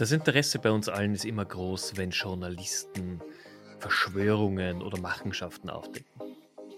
[0.00, 3.20] Das Interesse bei uns allen ist immer groß, wenn Journalisten
[3.80, 6.08] Verschwörungen oder Machenschaften aufdecken.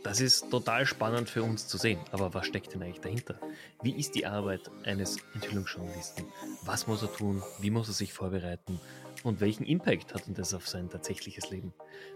[0.02, 2.00] Das ist total spannend für uns zu sehen.
[2.10, 3.38] Aber was steckt denn eigentlich dahinter?
[3.80, 6.24] Wie ist die Arbeit eines Enthüllungsjournalisten?
[6.64, 7.44] Was muss er tun?
[7.60, 8.80] Wie muss er sich vorbereiten?
[9.22, 11.72] Und welchen Impact hat denn das auf sein tatsächliches Leben?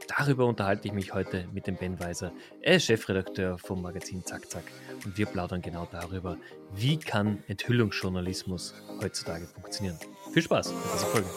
[0.08, 2.32] Darüber unterhalte ich mich heute mit dem Ben Weiser.
[2.60, 4.64] Er ist Chefredakteur vom Magazin Zack Zack.
[5.04, 6.36] Und wir plaudern genau darüber,
[6.74, 10.00] wie kann Enthüllungsjournalismus heutzutage funktionieren.
[10.36, 11.28] Viel Spaß mit dieser Folge.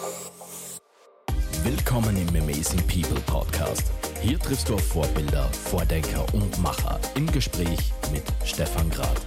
[1.63, 3.93] Willkommen im Amazing People Podcast.
[4.21, 9.21] Hier triffst du auf Vorbilder, Vordenker und Macher im Gespräch mit Stefan Grad.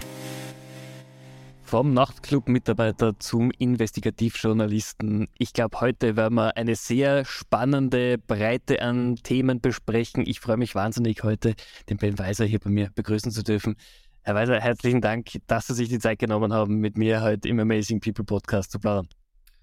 [1.62, 5.28] Vom Nachtclub-Mitarbeiter zum Investigativjournalisten.
[5.38, 10.26] Ich glaube, heute werden wir eine sehr spannende Breite an Themen besprechen.
[10.26, 11.54] Ich freue mich wahnsinnig, heute
[11.88, 13.76] den Ben Weiser hier bei mir begrüßen zu dürfen.
[14.20, 17.58] Herr Weiser, herzlichen Dank, dass Sie sich die Zeit genommen haben, mit mir heute im
[17.58, 19.08] Amazing People Podcast zu plaudern.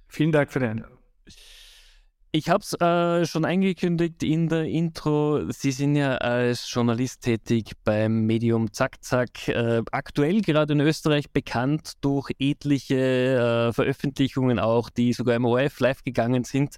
[0.09, 0.97] Vielen Dank für die Einladung.
[2.31, 5.49] Ich habe es äh, schon angekündigt in der Intro.
[5.49, 9.47] Sie sind ja als Journalist tätig beim Medium Zack Zack.
[9.47, 15.79] Äh, aktuell gerade in Österreich bekannt durch etliche äh, Veröffentlichungen auch, die sogar im ORF
[15.79, 16.75] live gegangen sind.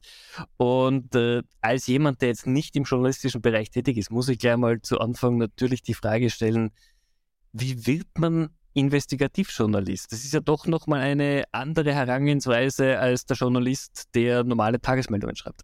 [0.55, 4.55] Und äh, als jemand, der jetzt nicht im journalistischen Bereich tätig ist, muss ich gleich
[4.55, 6.71] mal zu Anfang natürlich die Frage stellen,
[7.51, 10.11] wie wird man Investigativjournalist.
[10.11, 15.61] Das ist ja doch nochmal eine andere Herangehensweise als der Journalist, der normale Tagesmeldungen schreibt.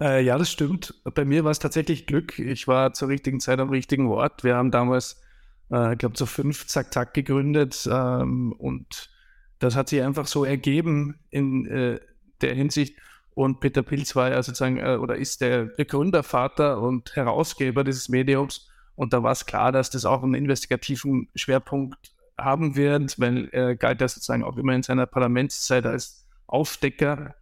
[0.00, 0.94] Äh, ja, das stimmt.
[1.14, 2.38] Bei mir war es tatsächlich Glück.
[2.38, 4.44] Ich war zur richtigen Zeit am richtigen Ort.
[4.44, 5.20] Wir haben damals,
[5.72, 9.10] äh, ich glaube, zu fünf Zack Zack gegründet ähm, und
[9.58, 12.00] das hat sich einfach so ergeben in äh,
[12.40, 12.96] der Hinsicht.
[13.34, 18.68] Und Peter Pilz war ja sozusagen äh, oder ist der Gründervater und Herausgeber dieses Mediums.
[18.98, 23.76] Und da war es klar, dass das auch einen investigativen Schwerpunkt haben wird, weil er
[23.76, 27.36] galt ja sozusagen auch immer in seiner Parlamentszeit als Aufdecker.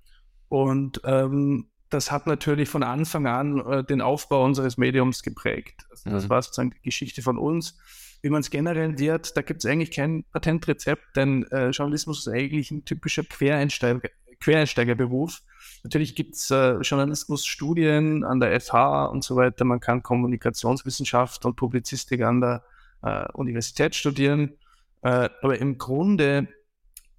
[0.49, 5.87] Und ähm, das hat natürlich von Anfang an äh, den Aufbau unseres Mediums geprägt.
[5.89, 6.29] Also das mhm.
[6.29, 7.79] war sozusagen die Geschichte von uns.
[8.21, 12.29] Wie man es generell wird, da gibt es eigentlich kein Patentrezept, denn äh, Journalismus ist
[12.29, 14.11] eigentlich ein typischer Quereinsteiger,
[14.41, 15.41] Quereinsteigerberuf.
[15.87, 19.65] Natürlich gibt es äh, Journalismusstudien an der FH und so weiter.
[19.65, 22.65] Man kann Kommunikationswissenschaft und Publizistik an der
[23.03, 24.55] äh, Universität studieren.
[25.03, 26.49] Äh, aber im Grunde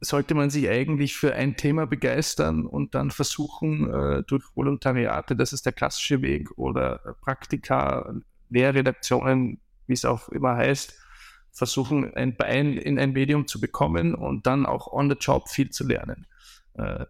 [0.02, 5.54] sollte man sich eigentlich für ein Thema begeistern und dann versuchen, äh, durch Volontariate, das
[5.54, 8.14] ist der klassische Weg, oder Praktika,
[8.50, 10.94] Lehrredaktionen, wie es auch immer heißt,
[11.54, 15.70] versuchen, ein Bein in ein Medium zu bekommen und dann auch on the job viel
[15.70, 16.28] zu lernen.
[16.74, 17.06] Äh,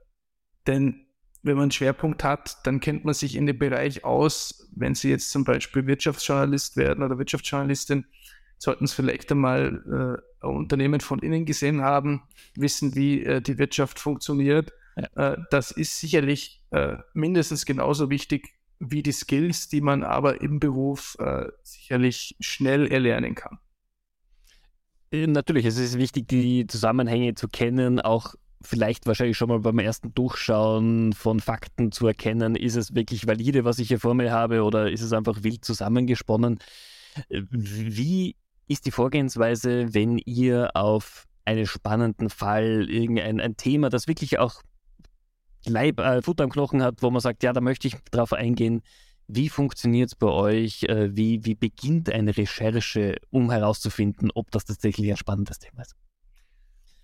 [0.67, 1.06] denn
[1.44, 4.70] wenn man einen Schwerpunkt hat, dann kennt man sich in dem Bereich aus.
[4.75, 8.06] Wenn Sie jetzt zum Beispiel Wirtschaftsjournalist werden oder Wirtschaftsjournalistin,
[8.58, 12.24] sollten Sie vielleicht einmal äh, Unternehmen von innen gesehen haben,
[12.56, 14.74] wissen, wie äh, die Wirtschaft funktioniert.
[14.96, 15.34] Ja.
[15.34, 20.59] Äh, das ist sicherlich äh, mindestens genauso wichtig wie die Skills, die man aber im
[20.59, 23.59] Beruf äh, sicherlich schnell erlernen kann.
[25.12, 30.13] Natürlich, es ist wichtig, die Zusammenhänge zu kennen, auch vielleicht wahrscheinlich schon mal beim ersten
[30.13, 34.63] Durchschauen von Fakten zu erkennen, ist es wirklich valide, was ich hier vor mir habe,
[34.63, 36.59] oder ist es einfach wild zusammengesponnen?
[37.29, 38.35] Wie
[38.67, 44.62] ist die Vorgehensweise, wenn ihr auf einen spannenden Fall, irgendein ein Thema, das wirklich auch
[45.66, 48.81] Leib, äh, Futter am Knochen hat, wo man sagt, ja, da möchte ich drauf eingehen.
[49.28, 50.84] Wie funktioniert es bei euch?
[50.84, 55.96] Äh, wie, wie beginnt eine Recherche, um herauszufinden, ob das tatsächlich ein spannendes Thema ist?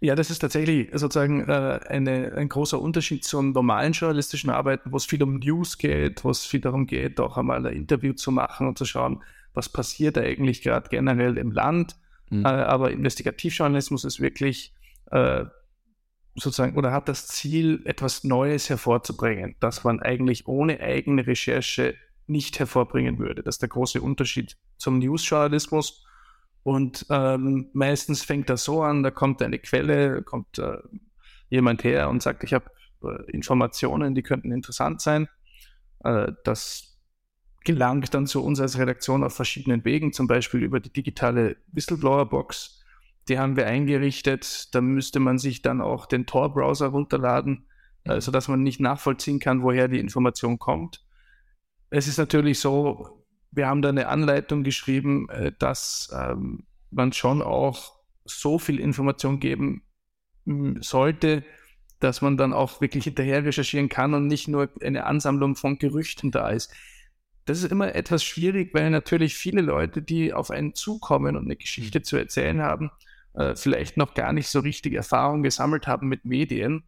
[0.03, 4.97] Ja, das ist tatsächlich sozusagen äh, eine, ein großer Unterschied zum normalen journalistischen Arbeiten, wo
[4.97, 8.29] es viel um News geht, wo es viel darum geht, auch einmal ein Interview zu
[8.29, 11.95] machen und zu schauen, was passiert eigentlich gerade generell im Land.
[12.29, 12.43] Mhm.
[12.43, 14.73] Äh, aber Investigativjournalismus ist wirklich
[15.11, 15.45] äh,
[16.35, 21.95] sozusagen oder hat das Ziel, etwas Neues hervorzubringen, das man eigentlich ohne eigene Recherche
[22.27, 23.41] nicht hervorbringen würde.
[23.41, 26.05] Das ist der große Unterschied zum Newsjournalismus
[26.63, 30.77] und ähm, meistens fängt das so an, da kommt eine Quelle, kommt äh,
[31.49, 32.65] jemand her und sagt, ich habe
[33.03, 35.27] äh, Informationen, die könnten interessant sein.
[36.03, 36.97] Äh, das
[37.65, 42.81] gelangt dann zu uns als Redaktion auf verschiedenen Wegen, zum Beispiel über die digitale Whistleblower-Box.
[43.29, 44.73] Die haben wir eingerichtet.
[44.73, 47.67] Da müsste man sich dann auch den Tor-Browser runterladen,
[48.05, 51.05] äh, sodass man nicht nachvollziehen kann, woher die Information kommt.
[51.89, 53.22] Es ist natürlich so,
[53.55, 57.93] wir haben da eine Anleitung geschrieben, äh, dass ähm, man schon auch
[58.25, 59.83] so viel Information geben
[60.81, 61.43] sollte,
[61.99, 66.31] dass man dann auch wirklich hinterher recherchieren kann und nicht nur eine Ansammlung von Gerüchten
[66.31, 66.73] da ist.
[67.45, 71.55] Das ist immer etwas schwierig, weil natürlich viele Leute, die auf einen zukommen und eine
[71.55, 72.91] Geschichte zu erzählen haben,
[73.33, 76.83] äh, vielleicht noch gar nicht so richtig Erfahrung gesammelt haben mit Medien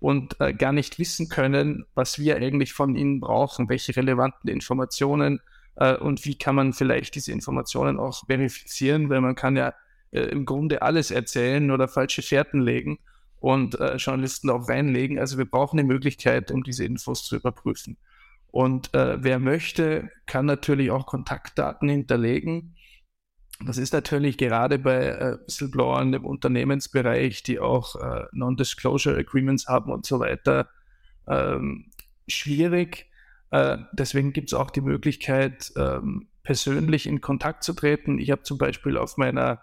[0.00, 5.40] und äh, gar nicht wissen können, was wir eigentlich von ihnen brauchen, welche relevanten Informationen
[5.78, 9.74] äh, und wie kann man vielleicht diese Informationen auch verifizieren, weil man kann ja
[10.10, 12.98] äh, im Grunde alles erzählen oder falsche Fährten legen
[13.40, 15.18] und äh, Journalisten auch reinlegen.
[15.18, 17.96] Also wir brauchen eine Möglichkeit, um diese Infos zu überprüfen.
[18.50, 22.74] Und äh, wer möchte, kann natürlich auch Kontaktdaten hinterlegen.
[23.64, 29.92] Das ist natürlich gerade bei äh, Whistleblowern im Unternehmensbereich, die auch äh, Non-Disclosure Agreements haben
[29.92, 30.68] und so weiter,
[31.28, 31.90] ähm,
[32.26, 33.10] schwierig.
[33.50, 38.18] Äh, deswegen gibt es auch die Möglichkeit, ähm, persönlich in Kontakt zu treten.
[38.18, 39.62] Ich habe zum Beispiel auf meiner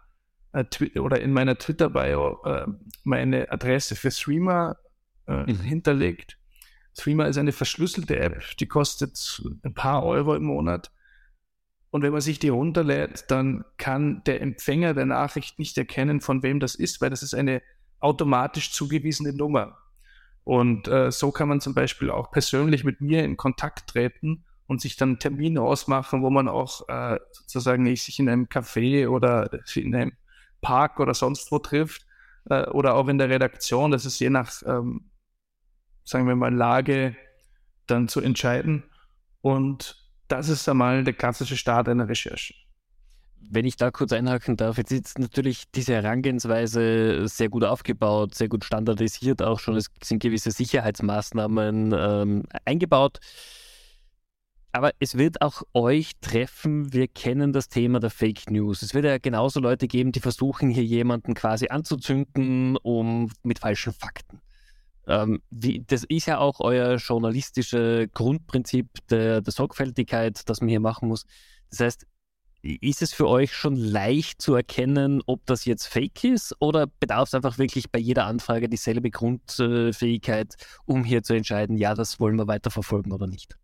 [0.53, 2.65] äh, oder in meiner Twitter-Bio äh,
[3.03, 4.77] meine Adresse für Streamer
[5.27, 5.59] äh, mhm.
[5.59, 6.37] hinterlegt.
[6.97, 10.91] Streamer ist eine verschlüsselte App, die kostet ein paar Euro im Monat.
[11.91, 16.43] Und wenn man sich die runterlädt, dann kann der Empfänger der Nachricht nicht erkennen, von
[16.43, 17.61] wem das ist, weil das ist eine
[17.99, 19.77] automatisch zugewiesene Nummer.
[20.45, 24.80] Und äh, so kann man zum Beispiel auch persönlich mit mir in Kontakt treten und
[24.80, 29.95] sich dann Termine ausmachen, wo man auch äh, sozusagen sich in einem Café oder in
[29.95, 30.13] einem
[30.62, 32.06] Park oder sonst wo trifft
[32.50, 33.89] äh, oder auch in der Redaktion.
[33.89, 35.09] Das ist je nach, ähm,
[36.03, 37.15] sagen wir mal, Lage
[37.88, 38.83] dann zu entscheiden.
[39.42, 39.97] Und
[40.27, 42.53] das ist einmal der klassische Start einer Recherche.
[43.47, 48.47] Wenn ich da kurz einhaken darf, jetzt ist natürlich diese Herangehensweise sehr gut aufgebaut, sehr
[48.47, 49.75] gut standardisiert auch schon.
[49.75, 53.19] Es sind gewisse Sicherheitsmaßnahmen ähm, eingebaut.
[54.71, 56.91] Aber es wird auch euch treffen.
[56.91, 58.81] Wir kennen das Thema der Fake News.
[58.81, 63.93] Es wird ja genauso Leute geben, die versuchen, hier jemanden quasi anzuzünden, um mit falschen
[63.93, 64.41] Fakten.
[65.07, 70.79] Ähm, wie, das ist ja auch euer journalistisches Grundprinzip der, der Sorgfältigkeit, das man hier
[70.79, 71.25] machen muss.
[71.69, 72.07] Das heißt,
[72.65, 77.29] ist es für euch schon leicht zu erkennen, ob das jetzt fake ist oder bedarf
[77.29, 82.38] es einfach wirklich bei jeder Anfrage dieselbe Grundfähigkeit, um hier zu entscheiden, ja, das wollen
[82.38, 83.57] wir weiterverfolgen oder nicht?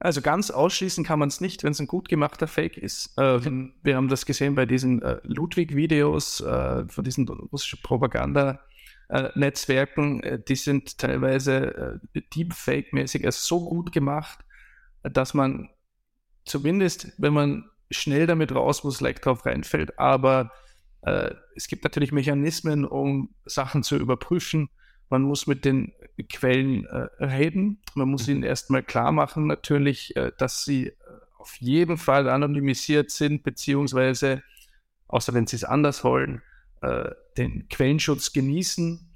[0.00, 3.16] Also ganz ausschließen kann man es nicht, wenn es ein gut gemachter Fake ist.
[3.16, 3.40] Äh,
[3.84, 8.58] wir haben das gesehen bei diesen äh, Ludwig-Videos äh, von diesen russischen Propaganda-
[9.12, 14.38] äh, Netzwerken, äh, die sind teilweise äh, Deepfake-mäßig also so gut gemacht,
[15.02, 15.68] dass man
[16.44, 19.98] zumindest, wenn man schnell damit raus muss, leicht drauf reinfällt.
[19.98, 20.52] Aber
[21.02, 24.70] äh, es gibt natürlich Mechanismen, um Sachen zu überprüfen.
[25.10, 25.92] Man muss mit den
[26.30, 27.82] Quellen äh, reden.
[27.94, 30.92] Man muss ihnen erstmal klar machen, natürlich, äh, dass sie
[31.38, 34.42] auf jeden Fall anonymisiert sind, beziehungsweise,
[35.08, 36.40] außer wenn sie es anders wollen,
[36.80, 39.12] äh, den Quellenschutz genießen.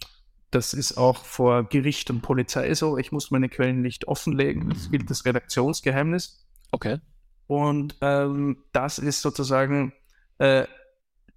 [0.50, 2.98] Das ist auch vor Gericht und Polizei so.
[2.98, 4.68] Ich muss meine Quellen nicht offenlegen.
[4.70, 6.46] Das gilt das Redaktionsgeheimnis.
[6.72, 6.98] Okay.
[7.46, 9.92] Und ähm, das ist sozusagen
[10.38, 10.66] äh,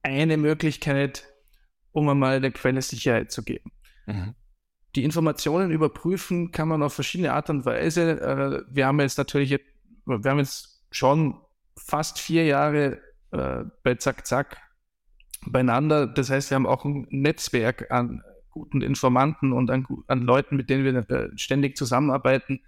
[0.02, 1.26] eine Möglichkeit,
[1.92, 3.72] um einmal der Quelle Sicherheit zu geben.
[4.06, 4.36] Mhm.
[4.96, 8.20] Die Informationen überprüfen kann man auf verschiedene Art und Weise.
[8.22, 9.52] Äh, wir haben jetzt natürlich,
[10.06, 11.40] wir haben jetzt schon
[11.78, 13.00] fast vier Jahre
[13.32, 14.58] äh, bei Zack Zack
[15.46, 16.08] beieinander.
[16.08, 20.70] Das heißt, wir haben auch ein Netzwerk an guten Informanten und an, an Leuten, mit
[20.70, 22.62] denen wir äh, ständig zusammenarbeiten,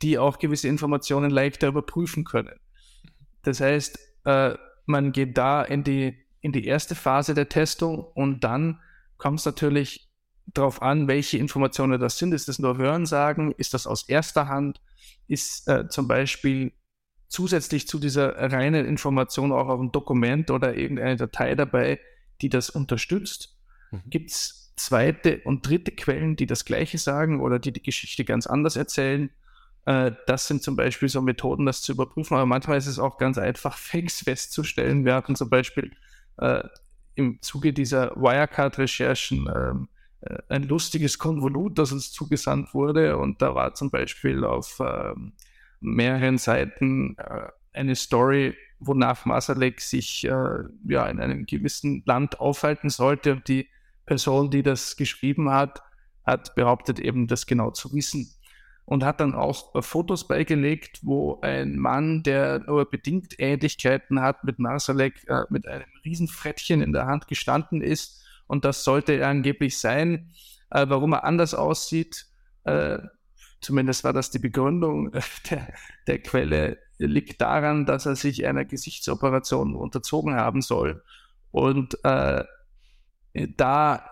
[0.00, 2.58] die auch gewisse Informationen leichter überprüfen können.
[3.48, 4.54] Das heißt, äh,
[4.84, 8.80] man geht da in die, in die erste Phase der Testung und dann
[9.16, 10.10] kommt es natürlich
[10.46, 12.34] darauf an, welche Informationen das sind.
[12.34, 13.52] Ist das nur Hörensagen?
[13.52, 14.82] Ist das aus erster Hand?
[15.28, 16.72] Ist äh, zum Beispiel
[17.28, 22.00] zusätzlich zu dieser reinen Information auch auf ein Dokument oder irgendeine Datei dabei,
[22.42, 23.56] die das unterstützt?
[23.90, 24.02] Mhm.
[24.10, 28.46] Gibt es zweite und dritte Quellen, die das Gleiche sagen oder die die Geschichte ganz
[28.46, 29.30] anders erzählen?
[29.88, 33.16] Äh, das sind zum Beispiel so Methoden, das zu überprüfen, aber manchmal ist es auch
[33.16, 35.06] ganz einfach, Fakes festzustellen.
[35.06, 35.90] Wir hatten zum Beispiel
[36.36, 36.62] äh,
[37.14, 39.88] im Zuge dieser Wirecard-Recherchen ähm,
[40.20, 43.16] äh, ein lustiges Konvolut, das uns zugesandt wurde.
[43.16, 45.32] Und da war zum Beispiel auf ähm,
[45.80, 52.90] mehreren Seiten äh, eine Story, wonach Masalek sich äh, ja in einem gewissen Land aufhalten
[52.90, 53.32] sollte.
[53.32, 53.70] Und die
[54.04, 55.82] Person, die das geschrieben hat,
[56.26, 58.34] hat behauptet eben das genau zu wissen
[58.88, 64.44] und hat dann auch äh, Fotos beigelegt, wo ein Mann, der nur bedingt Ähnlichkeiten hat
[64.44, 69.28] mit Masalek, äh, mit einem Riesenfrettchen in der Hand gestanden ist und das sollte er
[69.28, 70.30] angeblich sein.
[70.70, 72.28] Äh, warum er anders aussieht,
[72.64, 72.98] äh,
[73.60, 75.12] zumindest war das die Begründung
[75.50, 75.68] der,
[76.06, 81.02] der Quelle, liegt daran, dass er sich einer Gesichtsoperation unterzogen haben soll.
[81.50, 82.42] Und äh,
[83.34, 84.10] da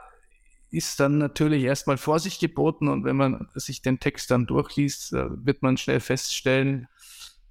[0.70, 5.26] ist dann natürlich erstmal Vorsicht geboten und wenn man sich den Text dann durchliest, äh,
[5.44, 6.88] wird man schnell feststellen,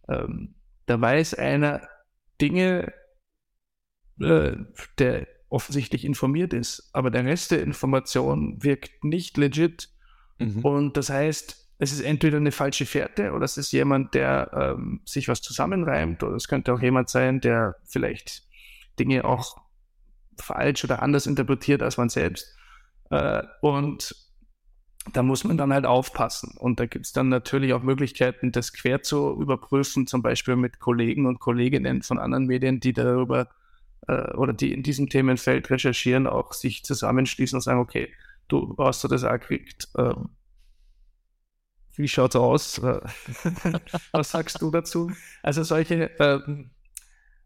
[0.07, 0.55] ähm,
[0.85, 1.87] da weiß einer
[2.41, 2.93] Dinge,
[4.19, 4.55] äh,
[4.99, 9.89] der offensichtlich informiert ist, aber der Rest der Information wirkt nicht legit.
[10.37, 10.59] Mhm.
[10.65, 15.01] Und das heißt, es ist entweder eine falsche Fährte oder es ist jemand, der ähm,
[15.05, 18.43] sich was zusammenreimt oder es könnte auch jemand sein, der vielleicht
[18.99, 19.57] Dinge auch
[20.37, 22.55] falsch oder anders interpretiert als man selbst.
[23.09, 24.15] Äh, und
[25.13, 26.55] da muss man dann halt aufpassen.
[26.57, 30.79] Und da gibt es dann natürlich auch Möglichkeiten, das quer zu überprüfen, zum Beispiel mit
[30.79, 33.49] Kollegen und Kolleginnen von anderen Medien, die darüber
[34.07, 38.11] äh, oder die in diesem Themenfeld recherchieren, auch sich zusammenschließen und sagen, okay,
[38.47, 39.89] du hast du das auch gekriegt.
[39.95, 40.15] Äh,
[41.95, 42.79] wie schaut's aus?
[42.79, 42.99] Äh,
[44.11, 45.11] was sagst du dazu?
[45.43, 46.71] Also solche ähm,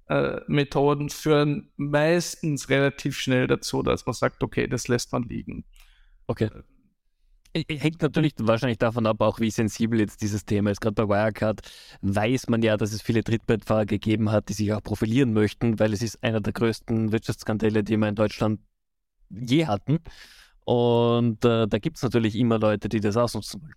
[0.10, 5.66] äh, Methoden führen meistens relativ schnell dazu, dass man sagt, okay, das lässt man liegen.
[6.28, 6.50] Okay.
[7.56, 10.82] Hängt natürlich wahrscheinlich davon ab, auch wie sensibel jetzt dieses Thema ist.
[10.82, 11.62] Gerade bei Wirecard
[12.02, 15.94] weiß man ja, dass es viele Trittbrettfahrer gegeben hat, die sich auch profilieren möchten, weil
[15.94, 18.60] es ist einer der größten Wirtschaftsskandale, die wir in Deutschland
[19.30, 20.00] je hatten.
[20.66, 23.74] Und äh, da gibt es natürlich immer Leute, die das ausnutzen wollen.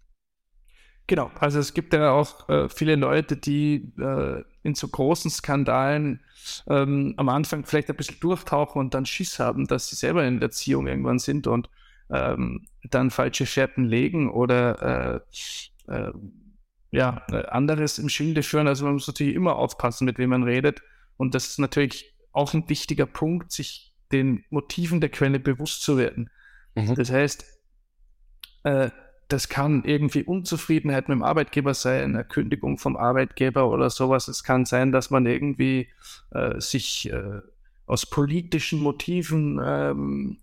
[1.07, 6.21] Genau, also es gibt ja auch äh, viele Leute, die äh, in so großen Skandalen
[6.69, 10.41] ähm, am Anfang vielleicht ein bisschen durchtauchen und dann Schiss haben, dass sie selber in
[10.41, 11.69] der Erziehung irgendwann sind und
[12.11, 15.23] ähm, dann falsche Fährten legen oder
[15.89, 16.13] äh, äh
[16.95, 18.69] ja, anderes im Schilde führen.
[18.69, 20.83] Also man muss natürlich immer aufpassen, mit wem man redet.
[21.17, 25.97] Und das ist natürlich auch ein wichtiger Punkt, sich den Motiven der Quelle bewusst zu
[25.97, 26.31] werden.
[26.75, 26.95] Mhm.
[26.95, 27.47] Das heißt,
[28.65, 28.91] äh,
[29.33, 34.29] das kann irgendwie Unzufriedenheit mit dem Arbeitgeber sein, eine Kündigung vom Arbeitgeber oder sowas.
[34.29, 35.89] Es kann sein, dass man irgendwie
[36.31, 37.41] äh, sich äh,
[37.87, 40.39] aus politischen Motiven ähm,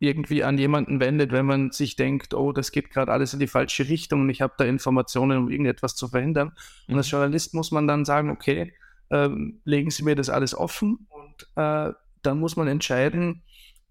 [0.00, 3.46] irgendwie an jemanden wendet, wenn man sich denkt, oh, das geht gerade alles in die
[3.46, 6.52] falsche Richtung und ich habe da Informationen, um irgendetwas zu verhindern.
[6.88, 7.12] Und als mhm.
[7.12, 8.72] Journalist muss man dann sagen, okay,
[9.10, 13.42] ähm, legen Sie mir das alles offen und äh, dann muss man entscheiden,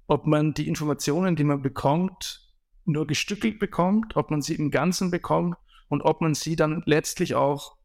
[0.07, 2.50] ob man die Informationen, die man bekommt,
[2.91, 5.57] nur gestückelt bekommt, ob man sie im Ganzen bekommt
[5.89, 7.77] und ob man sie dann letztlich auch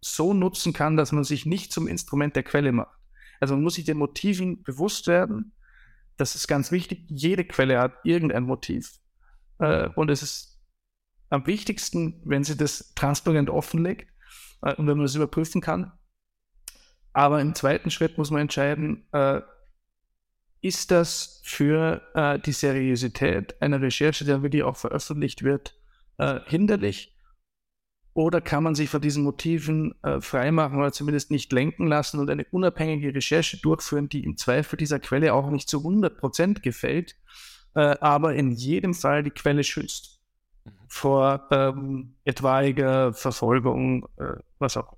[0.00, 2.96] so nutzen kann, dass man sich nicht zum Instrument der Quelle macht.
[3.40, 5.52] Also man muss sich den Motiven bewusst werden.
[6.16, 7.04] Das ist ganz wichtig.
[7.08, 8.98] Jede Quelle hat irgendein Motiv.
[9.58, 10.60] Äh, und es ist
[11.28, 14.10] am wichtigsten, wenn sie das transparent offenlegt
[14.62, 15.92] äh, und wenn man das überprüfen kann.
[17.12, 19.40] Aber im zweiten Schritt muss man entscheiden, äh,
[20.66, 25.74] ist das für äh, die Seriosität einer Recherche, die dann wirklich auch veröffentlicht wird,
[26.18, 27.16] äh, hinderlich?
[28.14, 32.30] Oder kann man sich von diesen Motiven äh, freimachen oder zumindest nicht lenken lassen und
[32.30, 37.14] eine unabhängige Recherche durchführen, die im Zweifel dieser Quelle auch nicht zu 100% gefällt,
[37.74, 40.22] äh, aber in jedem Fall die Quelle schützt
[40.64, 40.70] mhm.
[40.88, 44.96] vor ähm, etwaiger Verfolgung, äh, was auch.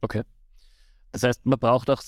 [0.00, 0.22] Okay.
[1.10, 2.02] Das heißt, man braucht auch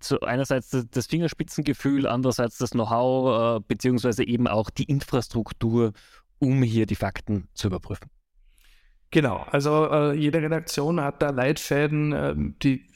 [0.00, 5.92] zu einerseits das Fingerspitzengefühl, andererseits das Know-how, äh, beziehungsweise eben auch die Infrastruktur,
[6.38, 8.08] um hier die Fakten zu überprüfen.
[9.10, 12.86] Genau, also äh, jede Redaktion hat da Leitfäden, äh, die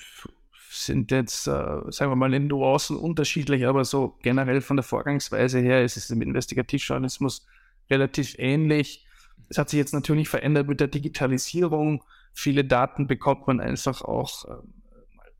[0.71, 5.59] sind jetzt, äh, sagen wir mal, in Nuancen unterschiedlich, aber so generell von der Vorgangsweise
[5.59, 7.47] her ist es im Investigativjournalismus
[7.91, 9.07] relativ ähnlich.
[9.49, 12.03] Es hat sich jetzt natürlich verändert mit der Digitalisierung.
[12.33, 14.73] Viele Daten bekommt man einfach auch ähm,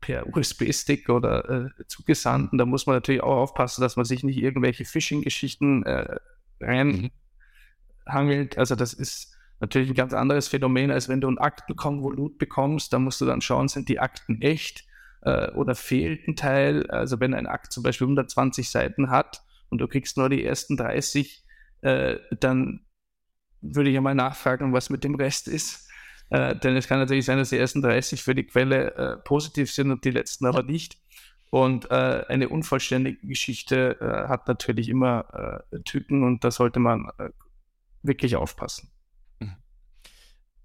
[0.05, 2.51] per USB-Stick oder äh, zugesandt.
[2.51, 6.17] Und da muss man natürlich auch aufpassen, dass man sich nicht irgendwelche Phishing-Geschichten äh,
[6.61, 8.59] reinhangelt.
[8.59, 12.93] Also das ist natürlich ein ganz anderes Phänomen, als wenn du ein Aktenkonvolut bekommst.
[12.93, 14.85] Da musst du dann schauen, sind die Akten echt
[15.23, 16.87] äh, oder fehlt ein Teil.
[16.91, 20.77] Also wenn ein Akt zum Beispiel 120 Seiten hat und du kriegst nur die ersten
[20.77, 21.43] 30,
[21.81, 22.85] äh, dann
[23.61, 25.84] würde ich ja mal nachfragen, was mit dem Rest ist.
[26.29, 29.71] Äh, denn es kann natürlich sein, dass die ersten 30 für die Quelle äh, positiv
[29.71, 30.97] sind und die letzten aber nicht.
[31.51, 37.09] Und äh, eine unvollständige Geschichte äh, hat natürlich immer äh, Tücken und da sollte man
[37.17, 37.29] äh,
[38.01, 38.89] wirklich aufpassen.
[39.39, 39.55] Mhm.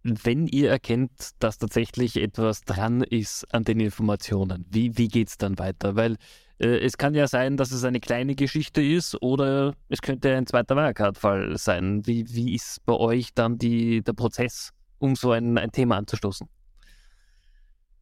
[0.03, 5.39] Wenn ihr erkennt, dass tatsächlich etwas dran ist an den Informationen, wie, wie geht es
[5.39, 5.95] dann weiter?
[5.95, 6.17] Weil
[6.63, 10.77] es kann ja sein, dass es eine kleine Geschichte ist oder es könnte ein zweiter
[10.77, 12.07] Wirecard-Fall sein.
[12.07, 14.71] Wie, wie ist bei euch dann die, der Prozess?
[15.01, 16.49] Um so ein, ein Thema anzustoßen?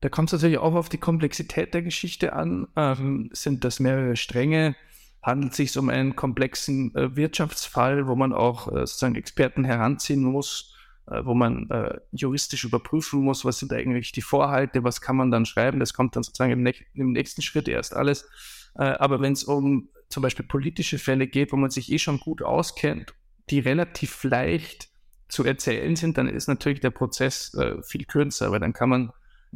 [0.01, 2.69] Da kommt es natürlich auch auf die Komplexität der Geschichte an.
[2.77, 4.77] Ähm, sind das mehrere Stränge?
[5.23, 10.23] Handelt es sich um einen komplexen äh, Wirtschaftsfall, wo man auch äh, sozusagen Experten heranziehen
[10.23, 10.77] muss,
[11.09, 15.33] äh, wo man äh, juristisch überprüfen muss, was sind eigentlich die Vorhalte, was kann man
[15.33, 15.81] dann schreiben?
[15.81, 18.29] Das kommt dann sozusagen im, im nächsten Schritt erst alles.
[18.77, 22.21] Äh, aber wenn es um zum Beispiel politische Fälle geht, wo man sich eh schon
[22.21, 23.15] gut auskennt,
[23.51, 24.88] die relativ leicht
[25.29, 29.13] zu erzählen sind, dann ist natürlich der Prozess äh, viel kürzer, weil dann kann man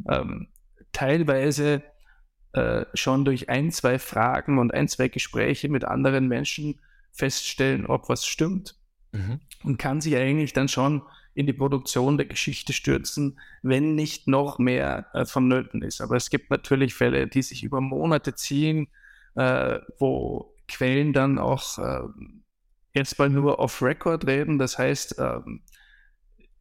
[0.09, 0.47] ähm,
[0.91, 1.83] teilweise
[2.53, 6.79] äh, schon durch ein, zwei Fragen und ein, zwei Gespräche mit anderen Menschen
[7.11, 8.75] feststellen, ob was stimmt
[9.11, 9.39] mhm.
[9.63, 11.01] und kann sich eigentlich dann schon
[11.35, 16.01] in die Produktion der Geschichte stürzen, wenn nicht noch mehr äh, vonnöten ist.
[16.01, 18.87] Aber es gibt natürlich Fälle, die sich über Monate ziehen,
[19.35, 22.01] äh, wo Quellen dann auch äh,
[22.93, 24.59] erstmal nur off-Record reden.
[24.59, 25.61] Das heißt, ähm,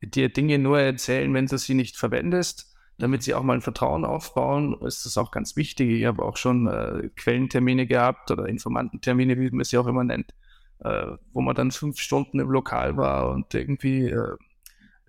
[0.00, 4.04] dir Dinge nur erzählen, wenn du sie nicht verwendest damit sie auch mal ein Vertrauen
[4.04, 5.90] aufbauen, ist das auch ganz wichtig.
[5.90, 10.32] Ich habe auch schon äh, Quellentermine gehabt oder Informantentermine, wie man sie auch immer nennt,
[10.80, 14.36] äh, wo man dann fünf Stunden im Lokal war und irgendwie äh,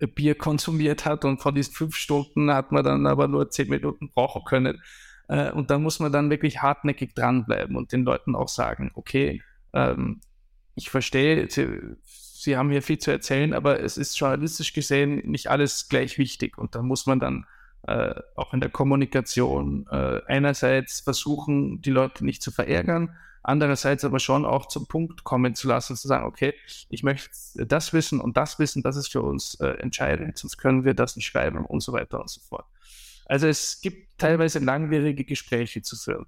[0.08, 4.10] Bier konsumiert hat und von diesen fünf Stunden hat man dann aber nur zehn Minuten
[4.12, 4.82] brauchen können.
[5.28, 9.40] Äh, und da muss man dann wirklich hartnäckig dranbleiben und den Leuten auch sagen, okay,
[9.72, 10.20] ähm,
[10.74, 11.68] ich verstehe, sie,
[12.02, 16.58] sie haben hier viel zu erzählen, aber es ist journalistisch gesehen nicht alles gleich wichtig
[16.58, 17.46] und da muss man dann
[17.86, 24.18] äh, auch in der Kommunikation äh, einerseits versuchen, die Leute nicht zu verärgern, andererseits aber
[24.18, 26.54] schon auch zum Punkt kommen zu lassen, zu sagen, okay,
[26.88, 30.84] ich möchte das wissen und das wissen, das ist für uns äh, entscheidend, sonst können
[30.84, 32.66] wir das nicht schreiben und so weiter und so fort.
[33.26, 36.26] Also es gibt teilweise langwierige Gespräche zu führen.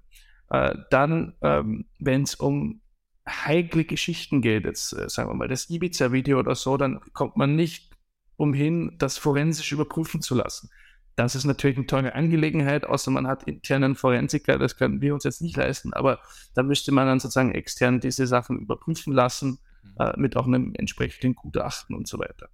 [0.49, 2.81] Äh, dann, ähm, wenn es um
[3.27, 7.55] heikle Geschichten geht, jetzt äh, sagen wir mal das Ibiza-Video oder so, dann kommt man
[7.55, 7.91] nicht
[8.37, 10.69] umhin, das forensisch überprüfen zu lassen.
[11.15, 15.23] Das ist natürlich eine teure Angelegenheit, außer man hat internen Forensiker, das können wir uns
[15.23, 16.19] jetzt nicht leisten, aber
[16.53, 19.93] da müsste man dann sozusagen extern diese Sachen überprüfen lassen, mhm.
[19.99, 22.49] äh, mit auch einem entsprechenden Gutachten und so weiter.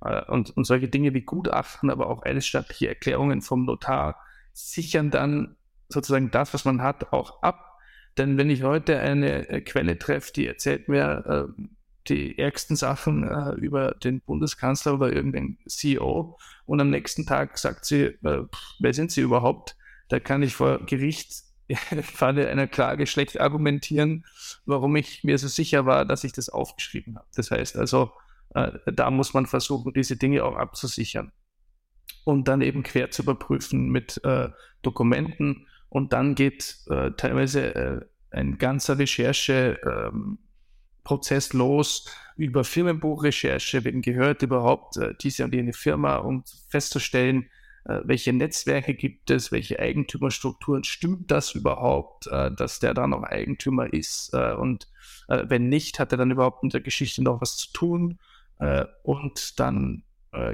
[0.00, 4.18] Äh, und, und solche Dinge wie Gutachten, aber auch eidesstattliche Erklärungen vom Notar
[4.52, 5.56] sichern dann
[5.88, 7.75] sozusagen das, was man hat, auch ab.
[8.18, 11.62] Denn wenn ich heute eine äh, Quelle treffe, die erzählt mir, äh,
[12.08, 17.84] die ärgsten Sachen äh, über den Bundeskanzler oder irgendeinen CEO und am nächsten Tag sagt
[17.84, 18.44] sie, äh,
[18.78, 19.76] wer sind Sie überhaupt?
[20.08, 21.42] Da kann ich vor Gericht
[21.90, 24.24] im Falle einer Klage schlecht argumentieren,
[24.66, 27.26] warum ich mir so sicher war, dass ich das aufgeschrieben habe.
[27.34, 28.12] Das heißt also,
[28.54, 31.32] äh, da muss man versuchen, diese Dinge auch abzusichern
[32.24, 34.48] und dann eben quer zu überprüfen mit äh,
[34.82, 40.36] Dokumenten und dann geht äh, teilweise äh, ein ganzer Recherche ähm,
[41.54, 42.04] los
[42.36, 47.48] über Firmenbuchrecherche, wen gehört überhaupt äh, diese und jene Firma, um festzustellen,
[47.86, 53.22] äh, welche Netzwerke gibt es, welche Eigentümerstrukturen, stimmt das überhaupt, äh, dass der da noch
[53.22, 54.34] Eigentümer ist?
[54.34, 54.88] Äh, und
[55.28, 58.20] wenn nicht, hat er dann überhaupt mit der Geschichte noch was zu tun?
[59.02, 60.04] Und dann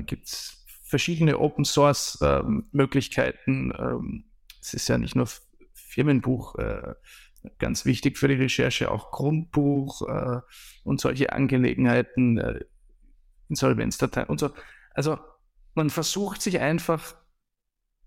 [0.07, 4.24] gibt es verschiedene Open Source ähm, Möglichkeiten.
[4.62, 5.29] Es ist ja nicht nur
[5.75, 6.55] Firmenbuch,
[7.59, 10.40] ganz wichtig für die Recherche, auch Grundbuch äh,
[10.85, 12.61] und solche Angelegenheiten, äh,
[13.48, 14.51] Insolvenzdateien und so.
[14.94, 15.18] Also
[15.75, 17.14] man versucht sich einfach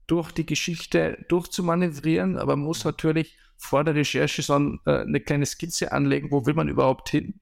[0.07, 5.45] durch die Geschichte durchzumanövrieren, aber muss natürlich vor der Recherche so ein, äh, eine kleine
[5.45, 7.39] Skizze anlegen, wo will man überhaupt hin,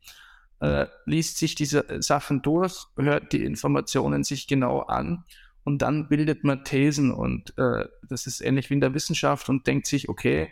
[0.62, 5.26] äh, liest sich diese Sachen durch, hört die Informationen sich genau an
[5.64, 9.66] und dann bildet man Thesen und äh, das ist ähnlich wie in der Wissenschaft und
[9.66, 10.52] denkt sich, okay,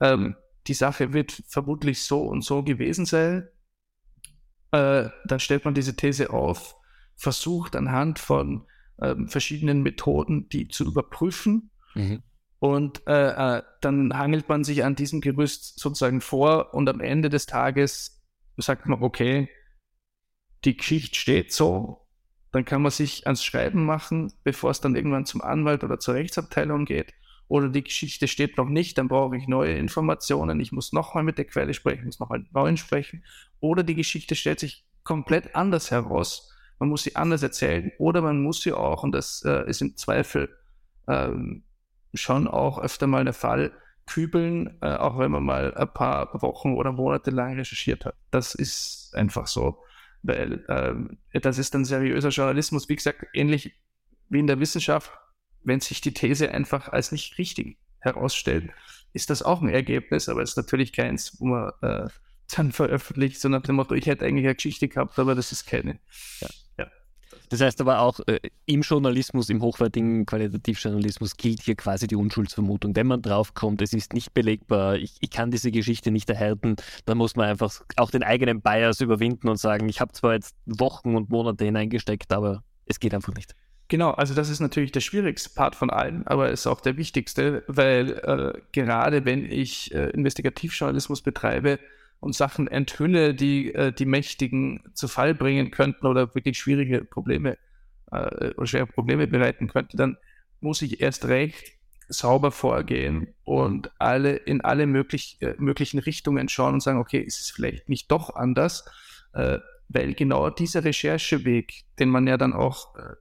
[0.00, 3.48] ähm, die Sache wird vermutlich so und so gewesen sein.
[4.72, 6.76] Äh, dann stellt man diese These auf,
[7.16, 8.66] versucht anhand von
[8.98, 11.70] äh, verschiedenen Methoden die zu überprüfen.
[11.94, 12.22] Mhm.
[12.58, 17.28] Und äh, äh, dann hangelt man sich an diesem Gerüst sozusagen vor und am Ende
[17.28, 18.24] des Tages
[18.56, 19.50] sagt man, okay,
[20.64, 22.05] die Geschichte steht so,
[22.56, 26.14] dann kann man sich ans Schreiben machen, bevor es dann irgendwann zum Anwalt oder zur
[26.14, 27.12] Rechtsabteilung geht.
[27.48, 31.36] Oder die Geschichte steht noch nicht, dann brauche ich neue Informationen, ich muss nochmal mit
[31.36, 33.22] der Quelle sprechen, muss nochmal neuen sprechen,
[33.60, 36.50] oder die Geschichte stellt sich komplett anders heraus.
[36.78, 37.92] Man muss sie anders erzählen.
[37.98, 40.48] Oder man muss sie auch, und das äh, ist im Zweifel
[41.08, 41.62] ähm,
[42.14, 43.72] schon auch öfter mal der Fall,
[44.06, 48.14] kübeln, äh, auch wenn man mal ein paar Wochen oder Monate lang recherchiert hat.
[48.30, 49.82] Das ist einfach so,
[50.22, 52.88] das ist dann seriöser Journalismus.
[52.88, 53.72] Wie gesagt, ähnlich
[54.28, 55.10] wie in der Wissenschaft
[55.66, 58.70] wenn sich die These einfach als nicht richtig herausstellt,
[59.12, 62.08] ist das auch ein Ergebnis, aber es ist natürlich keins, wo man äh,
[62.54, 65.66] dann veröffentlicht, so nach dem Motto, ich hätte eigentlich eine Geschichte gehabt, aber das ist
[65.66, 65.98] keine.
[66.40, 66.48] Ja.
[67.48, 72.96] Das heißt aber auch, äh, im Journalismus, im hochwertigen Qualitativjournalismus gilt hier quasi die Unschuldsvermutung.
[72.96, 77.18] Wenn man draufkommt, es ist nicht belegbar, ich, ich kann diese Geschichte nicht erhärten, dann
[77.18, 81.14] muss man einfach auch den eigenen Bias überwinden und sagen, ich habe zwar jetzt Wochen
[81.14, 83.54] und Monate hineingesteckt, aber es geht einfach nicht.
[83.88, 87.62] Genau, also das ist natürlich der schwierigste Part von allen, aber ist auch der wichtigste,
[87.68, 91.78] weil äh, gerade wenn ich äh, Investigativjournalismus betreibe
[92.20, 97.58] und Sachen enthülle, die äh, die Mächtigen zu Fall bringen könnten oder wirklich schwierige Probleme
[98.10, 100.16] äh, oder schwere Probleme bereiten könnten, dann
[100.60, 101.76] muss ich erst recht
[102.08, 107.40] sauber vorgehen und alle in alle möglich, äh, möglichen Richtungen schauen und sagen, okay, ist
[107.40, 108.84] es vielleicht nicht doch anders,
[109.32, 113.14] äh, weil genau dieser Rechercheweg, den man ja dann auch äh,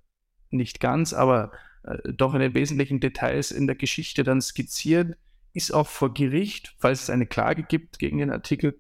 [0.52, 1.52] nicht ganz, aber
[1.84, 5.18] äh, doch in den wesentlichen Details in der Geschichte dann skizziert,
[5.56, 8.78] ist auch vor Gericht, falls es eine Klage gibt gegen den Artikel,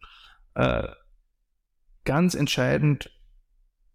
[0.55, 0.87] äh,
[2.03, 3.11] ganz entscheidend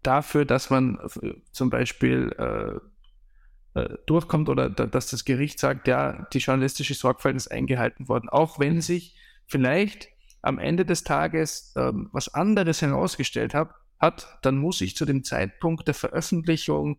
[0.02, 5.86] dafür, dass man äh, zum Beispiel äh, äh, durchkommt oder da, dass das Gericht sagt,
[5.86, 9.16] ja, die journalistische Sorgfalt ist eingehalten worden, auch wenn sich
[9.46, 10.08] vielleicht
[10.42, 15.22] am Ende des Tages ähm, was anderes herausgestellt hat, hat, dann muss ich zu dem
[15.22, 16.98] Zeitpunkt der Veröffentlichung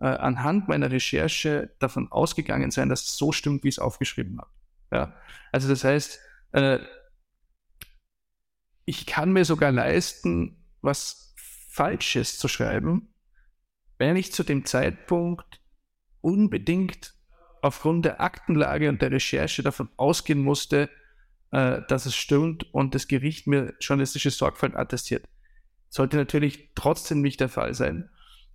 [0.00, 4.40] äh, anhand meiner Recherche davon ausgegangen sein, dass es so stimmt, wie ich es aufgeschrieben
[4.40, 4.50] habe.
[4.92, 5.16] Ja?
[5.50, 6.20] Also das heißt,
[6.52, 6.78] äh,
[8.84, 11.34] ich kann mir sogar leisten, was
[11.70, 13.14] Falsches zu schreiben,
[13.98, 15.60] wenn ich zu dem Zeitpunkt
[16.20, 17.14] unbedingt
[17.62, 20.90] aufgrund der Aktenlage und der Recherche davon ausgehen musste,
[21.52, 25.24] äh, dass es stimmt und das Gericht mir journalistische Sorgfalt attestiert.
[25.88, 28.10] Sollte natürlich trotzdem nicht der Fall sein.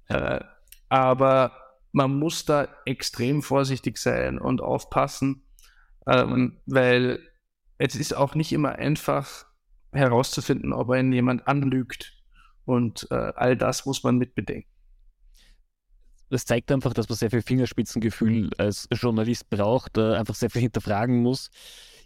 [0.08, 0.42] Äh,
[0.90, 1.52] aber
[1.92, 5.47] man muss da extrem vorsichtig sein und aufpassen,
[6.08, 7.20] ähm, weil
[7.78, 9.46] es ist auch nicht immer einfach
[9.92, 12.14] herauszufinden, ob einen jemand anlügt.
[12.66, 14.70] Und äh, all das muss man mitbedenken.
[16.30, 20.62] Das zeigt einfach, dass man sehr viel Fingerspitzengefühl als Journalist braucht, äh, einfach sehr viel
[20.62, 21.50] hinterfragen muss.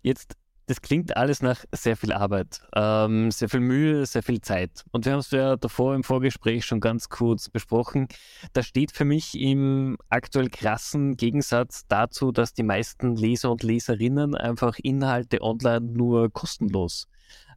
[0.03, 0.35] Jetzt
[0.71, 4.85] das klingt alles nach sehr viel Arbeit, ähm, sehr viel Mühe, sehr viel Zeit.
[4.91, 8.07] Und wir haben es ja davor im Vorgespräch schon ganz kurz besprochen.
[8.53, 14.33] Da steht für mich im aktuell krassen Gegensatz dazu, dass die meisten Leser und Leserinnen
[14.33, 17.09] einfach Inhalte online nur kostenlos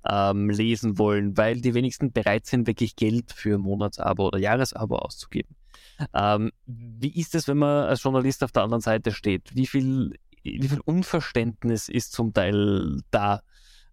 [0.04, 5.54] ähm, lesen wollen, weil die wenigsten bereit sind, wirklich Geld für Monatsabo oder Jahresabo auszugeben.
[6.12, 9.54] Ähm, wie ist es, wenn man als Journalist auf der anderen Seite steht?
[9.54, 13.42] Wie viel wie viel Unverständnis ist zum Teil da,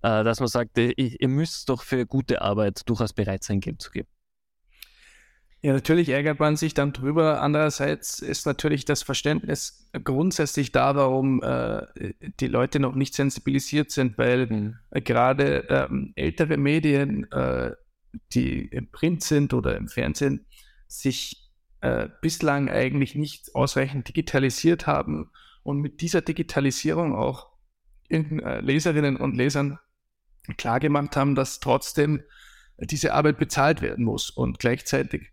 [0.03, 3.81] äh, dass man sagt, ihr, ihr müsst doch für gute Arbeit durchaus bereit sein, Geld
[3.81, 4.07] zu geben.
[5.63, 7.39] Ja, natürlich ärgert man sich dann drüber.
[7.41, 11.85] Andererseits ist natürlich das Verständnis grundsätzlich da, warum äh,
[12.39, 14.77] die Leute noch nicht sensibilisiert sind, weil mhm.
[14.89, 17.73] äh, gerade ähm, ältere Medien, äh,
[18.33, 20.47] die im Print sind oder im Fernsehen,
[20.87, 25.29] sich äh, bislang eigentlich nicht ausreichend digitalisiert haben
[25.63, 27.51] und mit dieser Digitalisierung auch
[28.09, 29.79] äh, Leserinnen und Lesern
[30.57, 32.23] klargemacht haben, dass trotzdem
[32.77, 34.29] diese Arbeit bezahlt werden muss.
[34.29, 35.31] Und gleichzeitig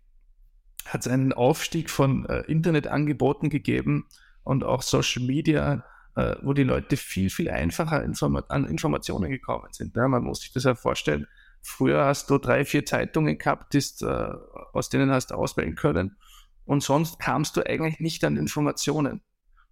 [0.85, 4.07] hat es einen Aufstieg von äh, Internetangeboten gegeben
[4.43, 5.83] und auch Social Media,
[6.15, 9.95] äh, wo die Leute viel, viel einfacher informa an Informationen gekommen sind.
[9.95, 11.27] Ja, man muss sich das ja vorstellen.
[11.61, 14.31] Früher hast du drei, vier Zeitungen gehabt, die's, äh,
[14.73, 16.17] aus denen hast du auswählen können.
[16.65, 19.21] Und sonst kamst du eigentlich nicht an Informationen.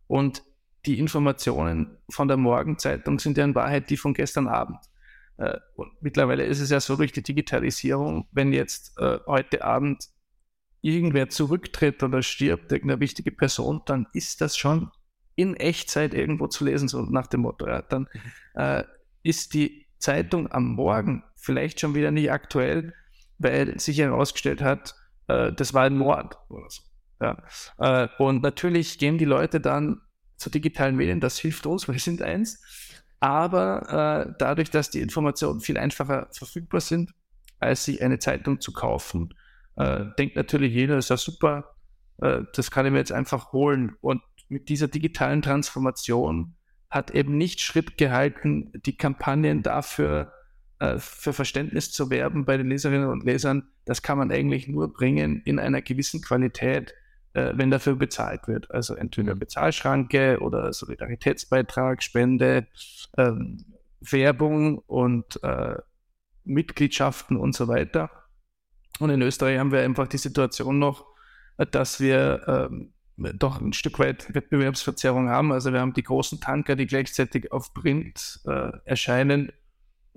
[0.07, 0.43] Und
[0.85, 4.79] die Informationen von der Morgenzeitung sind ja in Wahrheit die von gestern Abend.
[5.37, 10.07] Äh, und mittlerweile ist es ja so durch die Digitalisierung, wenn jetzt äh, heute Abend
[10.81, 14.91] irgendwer zurücktritt oder stirbt, irgendeine wichtige Person, dann ist das schon
[15.35, 17.67] in Echtzeit irgendwo zu lesen, so nach dem Motto.
[17.67, 17.81] Ja.
[17.81, 18.61] Dann mhm.
[18.61, 18.83] äh,
[19.23, 22.93] ist die Zeitung am Morgen vielleicht schon wieder nicht aktuell,
[23.37, 24.95] weil sich herausgestellt hat,
[25.27, 26.81] äh, das war ein Mord oder so.
[27.19, 27.37] Ja.
[27.77, 30.01] Äh, und natürlich gehen die Leute dann
[30.35, 32.61] zu digitalen Medien, das hilft uns, wir sind eins.
[33.19, 37.11] Aber äh, dadurch, dass die Informationen viel einfacher verfügbar sind,
[37.59, 39.33] als sich eine Zeitung zu kaufen,
[39.75, 41.75] äh, denkt natürlich jeder, das ist ja super,
[42.21, 43.95] äh, das kann ich mir jetzt einfach holen.
[44.01, 46.55] Und mit dieser digitalen Transformation
[46.89, 50.31] hat eben nicht Schritt gehalten, die Kampagnen dafür
[50.79, 53.67] äh, für Verständnis zu werben bei den Leserinnen und Lesern.
[53.85, 56.93] Das kann man eigentlich nur bringen in einer gewissen Qualität,
[57.37, 58.71] äh, wenn dafür bezahlt wird.
[58.71, 59.39] Also entweder mhm.
[59.39, 62.65] Bezahlschranke oder Solidaritätsbeitrag, Spende,
[63.15, 63.63] ähm,
[63.99, 65.75] Werbung und äh,
[66.43, 68.09] Mitgliedschaften und so weiter.
[68.99, 71.05] Und in Österreich haben wir einfach die Situation noch,
[71.71, 75.51] dass wir ähm, doch ein Stück weit Wettbewerbsverzerrung haben.
[75.51, 79.51] Also wir haben die großen Tanker, die gleichzeitig auf Print äh, erscheinen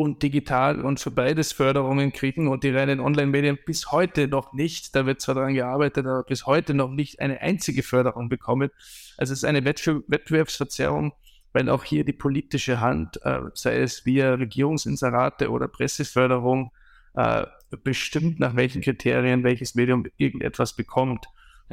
[0.00, 4.96] und digital und für beides Förderungen kriegen und die reinen Online-Medien bis heute noch nicht,
[4.96, 8.70] da wird zwar daran gearbeitet, aber bis heute noch nicht eine einzige Förderung bekommen.
[9.18, 11.12] Also es ist eine Wettbewerbsverzerrung,
[11.52, 16.72] weil auch hier die politische Hand, äh, sei es via Regierungsinserate oder Presseförderung,
[17.12, 17.44] äh,
[17.84, 21.26] bestimmt, nach welchen Kriterien welches Medium irgendetwas bekommt.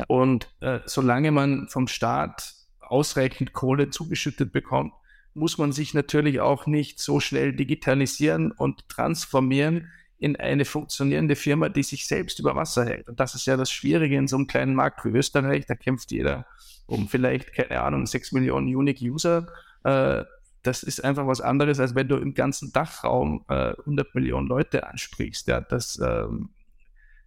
[0.10, 4.92] Und äh, solange man vom Staat ausreichend Kohle zugeschüttet bekommt,
[5.38, 11.70] muss man sich natürlich auch nicht so schnell digitalisieren und transformieren in eine funktionierende Firma,
[11.70, 13.08] die sich selbst über Wasser hält.
[13.08, 15.66] Und das ist ja das Schwierige in so einem kleinen Markt wie Österreich.
[15.68, 16.48] Da kämpft jeder
[16.88, 19.48] um vielleicht, keine Ahnung, 6 Millionen Unique User.
[19.84, 20.24] Äh,
[20.64, 24.88] das ist einfach was anderes, als wenn du im ganzen Dachraum äh, 100 Millionen Leute
[24.88, 25.48] ansprichst.
[25.70, 26.50] Das, ähm,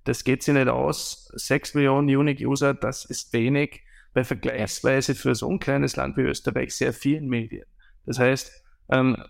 [0.04, 1.30] das geht sich nicht aus.
[1.34, 6.22] 6 Millionen Unique User, das ist wenig bei vergleichsweise für so ein kleines Land wie
[6.22, 7.66] Österreich sehr vielen Medien.
[8.10, 8.50] Das heißt,
[8.88, 9.22] ähm,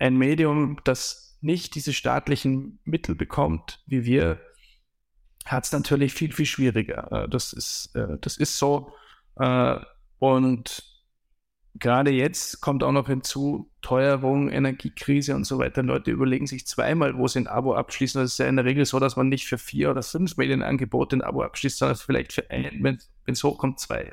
[0.00, 4.40] ein Medium, das nicht diese staatlichen Mittel bekommt, wie wir,
[5.44, 7.12] hat es natürlich viel, viel schwieriger.
[7.12, 8.92] Äh, das, ist, äh, das ist so.
[9.38, 9.76] Äh,
[10.18, 10.82] und
[11.76, 15.84] gerade jetzt kommt auch noch hinzu, Teuerung, Energiekrise und so weiter.
[15.84, 18.20] Leute überlegen sich zweimal, wo sie ein Abo abschließen.
[18.20, 21.18] Das ist ja in der Regel so, dass man nicht für vier oder fünf Medienangebote
[21.18, 24.12] ein Abo abschließt, sondern vielleicht für ein, wenn es hochkommt, zwei.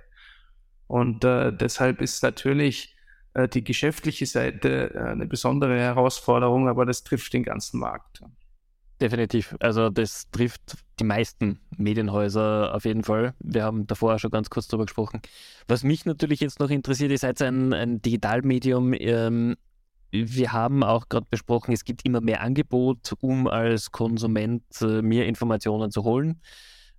[0.86, 2.94] Und äh, deshalb ist natürlich
[3.34, 8.22] äh, die geschäftliche Seite äh, eine besondere Herausforderung, aber das trifft den ganzen Markt.
[9.00, 9.56] Definitiv.
[9.60, 13.34] Also das trifft die meisten Medienhäuser auf jeden Fall.
[13.40, 15.22] Wir haben davor schon ganz kurz darüber gesprochen.
[15.68, 18.94] Was mich natürlich jetzt noch interessiert, ihr seid ein, ein Digitalmedium.
[18.94, 19.56] Ähm,
[20.12, 25.26] wir haben auch gerade besprochen, es gibt immer mehr Angebot, um als Konsument äh, mehr
[25.26, 26.42] Informationen zu holen.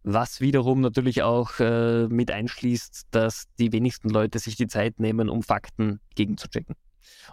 [0.04, 5.28] Was wiederum natürlich auch äh, mit einschließt, dass die wenigsten Leute sich die Zeit nehmen,
[5.28, 6.74] um Fakten gegenzuchecken.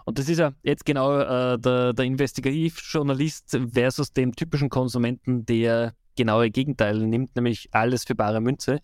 [0.04, 5.94] Und das ist ja jetzt genau äh, der, der Investigativjournalist versus dem typischen Konsumenten, der
[6.16, 8.80] genaue Gegenteil nimmt, nämlich alles für bare Münze.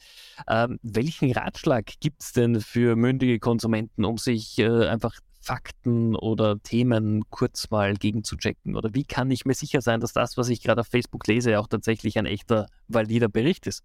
[0.49, 5.15] Ähm, welchen Ratschlag gibt es denn für mündige Konsumenten, um sich äh, einfach
[5.47, 8.75] Fakten oder Themen kurz mal gegenzuchecken?
[8.75, 11.61] Oder wie kann ich mir sicher sein, dass das, was ich gerade auf Facebook lese,
[11.61, 13.85] auch tatsächlich ein echter, valider Bericht ist?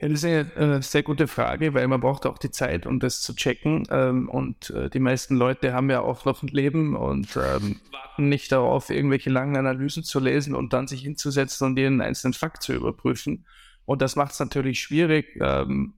[0.00, 2.98] Ja, das ist eine, eine, sehr gute Frage, weil man braucht auch die Zeit, um
[2.98, 3.86] das zu checken.
[3.90, 8.28] Ähm, und äh, die meisten Leute haben ja auch noch ein Leben und ähm, warten
[8.28, 12.64] nicht darauf, irgendwelche langen Analysen zu lesen und dann sich hinzusetzen und jeden einzelnen Fakt
[12.64, 13.46] zu überprüfen.
[13.84, 15.94] Und das macht es natürlich schwierig ähm,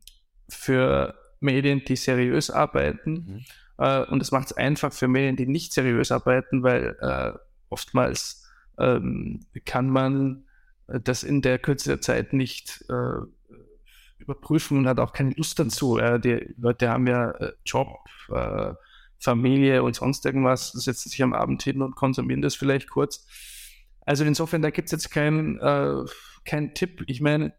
[0.50, 3.12] für Medien, die seriös arbeiten.
[3.12, 3.44] Mhm.
[3.78, 7.32] Äh, und es macht es einfach für Medien, die nicht seriös arbeiten, weil äh,
[7.68, 10.44] oftmals ähm, kann man
[10.86, 13.26] das in der Kürze der Zeit nicht äh,
[14.18, 15.98] überprüfen und hat auch keine Lust dazu.
[15.98, 17.88] Äh, die Leute haben ja äh, Job,
[18.30, 18.74] äh,
[19.18, 23.26] Familie und sonst irgendwas, setzen sich am Abend hin und konsumieren das vielleicht kurz.
[24.02, 26.04] Also insofern, da gibt es jetzt keinen äh,
[26.44, 27.04] kein Tipp.
[27.06, 27.54] Ich meine,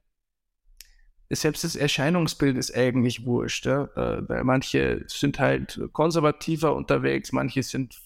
[1.30, 3.86] selbst das Erscheinungsbild ist eigentlich wurscht, ja?
[3.96, 8.00] Äh, weil manche sind halt konservativer unterwegs, manche sind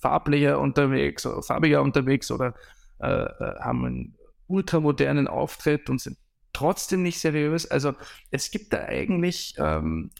[0.00, 2.54] farblicher unterwegs oder farbiger unterwegs oder
[3.00, 6.16] äh, äh haben einen ultramodernen Auftritt und sind
[6.52, 7.70] trotzdem nicht seriös.
[7.70, 7.94] Also
[8.30, 10.10] es gibt da eigentlich ähm,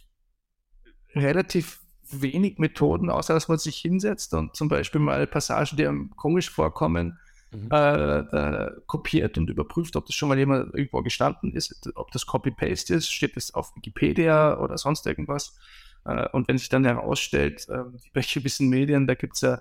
[1.14, 6.10] relativ wenig Methoden, außer dass man sich hinsetzt und zum Beispiel mal Passagen, die einem
[6.16, 7.18] komisch vorkommen,
[7.64, 7.68] mhm.
[7.70, 12.26] äh, äh, kopiert und überprüft, ob das schon mal jemand irgendwo gestanden ist, ob das
[12.26, 15.58] Copy-Paste ist, steht das auf Wikipedia oder sonst irgendwas.
[16.04, 19.60] Äh, und wenn sich dann herausstellt, äh, welche gewissen Medien, da gibt es ja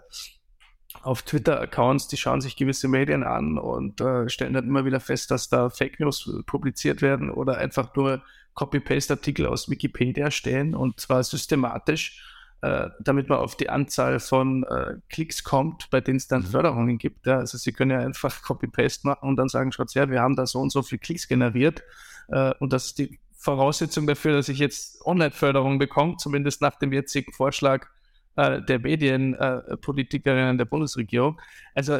[1.03, 5.29] auf Twitter-Accounts, die schauen sich gewisse Medien an und äh, stellen dann immer wieder fest,
[5.31, 11.23] dass da Fake News publiziert werden oder einfach nur Copy-Paste-Artikel aus Wikipedia stehen und zwar
[11.23, 12.21] systematisch,
[12.65, 16.47] äh, damit man auf die Anzahl von äh, Klicks kommt, bei denen es dann mhm.
[16.47, 17.27] Förderungen gibt.
[17.27, 17.37] Ja?
[17.37, 20.47] Also sie können ja einfach Copy-Paste machen und dann sagen, schaut her, wir haben da
[20.47, 21.83] so und so viele Klicks generiert
[22.29, 26.91] äh, und das ist die Voraussetzung dafür, dass ich jetzt Online-Förderung bekomme, zumindest nach dem
[26.91, 27.85] jetzigen Vorschlag
[28.35, 31.39] äh, der Medienpolitikerinnen äh, der Bundesregierung.
[31.75, 31.99] Also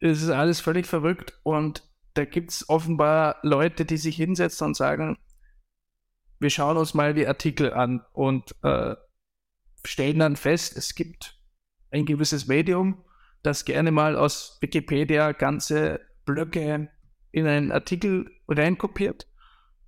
[0.00, 1.82] es ist alles völlig verrückt und
[2.14, 5.18] da gibt es offenbar Leute, die sich hinsetzen und sagen,
[6.40, 8.94] wir schauen uns mal die Artikel an und äh,
[9.84, 11.38] stellen dann fest, es gibt
[11.90, 13.04] ein gewisses Medium,
[13.42, 16.88] das gerne mal aus Wikipedia ganze Blöcke
[17.30, 19.28] in einen Artikel reinkopiert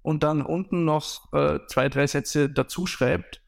[0.02, 3.42] und dann unten noch äh, zwei, drei Sätze dazu schreibt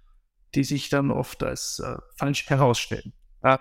[0.54, 3.12] die sich dann oft als äh, falsch herausstellen.
[3.42, 3.60] Ja?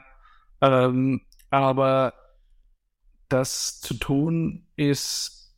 [0.62, 2.14] Ähm, aber
[3.30, 5.56] das zu tun ist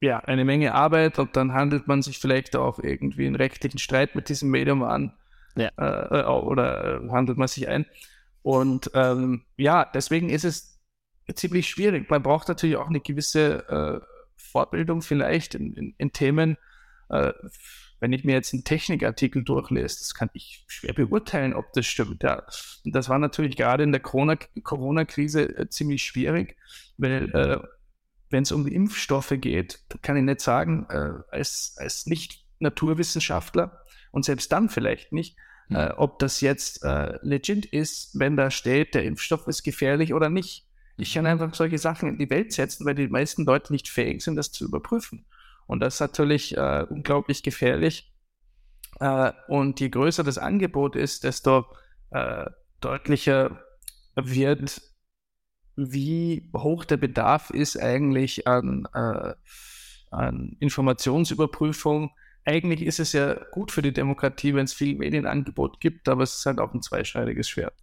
[0.00, 4.14] ja eine Menge Arbeit und dann handelt man sich vielleicht auch irgendwie einen rechtlichen Streit
[4.14, 5.17] mit diesem Medium an
[5.56, 5.70] ja.
[5.76, 7.86] äh, oder äh, handelt man sich ein.
[8.42, 10.80] Und ähm, ja, deswegen ist es
[11.34, 12.08] ziemlich schwierig.
[12.10, 14.06] Man braucht natürlich auch eine gewisse äh,
[14.36, 16.56] Fortbildung vielleicht in, in, in Themen,
[17.10, 17.32] äh,
[18.00, 22.22] wenn ich mir jetzt einen Technikartikel durchlese, das kann ich schwer beurteilen, ob das stimmt.
[22.22, 22.46] Ja.
[22.84, 26.56] Und das war natürlich gerade in der Corona-Krise äh, ziemlich schwierig,
[26.96, 27.58] weil äh,
[28.30, 33.84] wenn es um die Impfstoffe geht, kann ich nicht sagen, äh, als, als Nicht-Naturwissenschaftler
[34.18, 35.36] und selbst dann vielleicht nicht,
[35.68, 35.76] hm.
[35.76, 40.28] äh, ob das jetzt äh, legit ist, wenn da steht, der Impfstoff ist gefährlich oder
[40.28, 40.66] nicht.
[40.96, 44.22] Ich kann einfach solche Sachen in die Welt setzen, weil die meisten Leute nicht fähig
[44.22, 45.24] sind, das zu überprüfen.
[45.68, 48.12] Und das ist natürlich äh, unglaublich gefährlich.
[48.98, 51.66] Äh, und je größer das Angebot ist, desto
[52.10, 52.46] äh,
[52.80, 53.62] deutlicher
[54.16, 54.82] wird,
[55.76, 59.34] wie hoch der Bedarf ist eigentlich an, äh,
[60.10, 62.10] an Informationsüberprüfung.
[62.48, 66.36] Eigentlich ist es ja gut für die Demokratie, wenn es viel Medienangebot gibt, aber es
[66.36, 67.74] ist halt auch ein zweischneidiges Schwert.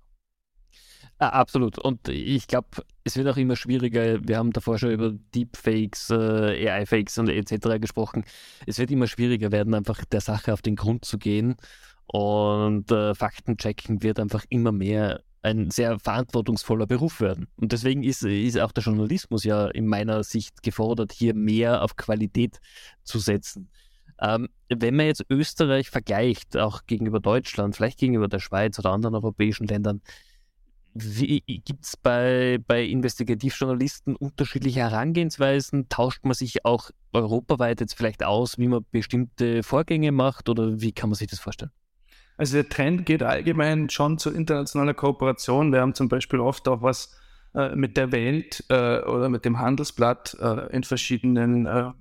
[1.19, 1.77] Ah, absolut.
[1.77, 2.69] Und ich glaube,
[3.03, 4.27] es wird auch immer schwieriger.
[4.27, 7.79] Wir haben davor schon über Deepfakes, äh, AI-Fakes und etc.
[7.79, 8.25] gesprochen.
[8.65, 11.57] Es wird immer schwieriger werden, einfach der Sache auf den Grund zu gehen.
[12.07, 17.47] Und äh, Faktenchecken wird einfach immer mehr ein sehr verantwortungsvoller Beruf werden.
[17.55, 21.97] Und deswegen ist, ist auch der Journalismus ja in meiner Sicht gefordert, hier mehr auf
[21.97, 22.59] Qualität
[23.03, 23.69] zu setzen.
[24.21, 29.15] Ähm, wenn man jetzt Österreich vergleicht, auch gegenüber Deutschland, vielleicht gegenüber der Schweiz oder anderen
[29.15, 30.01] europäischen Ländern,
[30.97, 35.89] Gibt es bei, bei Investigativjournalisten unterschiedliche Herangehensweisen?
[35.89, 40.93] Tauscht man sich auch europaweit jetzt vielleicht aus, wie man bestimmte Vorgänge macht oder wie
[40.93, 41.71] kann man sich das vorstellen?
[42.37, 45.73] Also der Trend geht allgemein schon zu internationaler Kooperation.
[45.73, 47.13] Wir haben zum Beispiel oft auch was
[47.53, 51.91] äh, mit der Welt äh, oder mit dem Handelsblatt äh, in verschiedenen äh,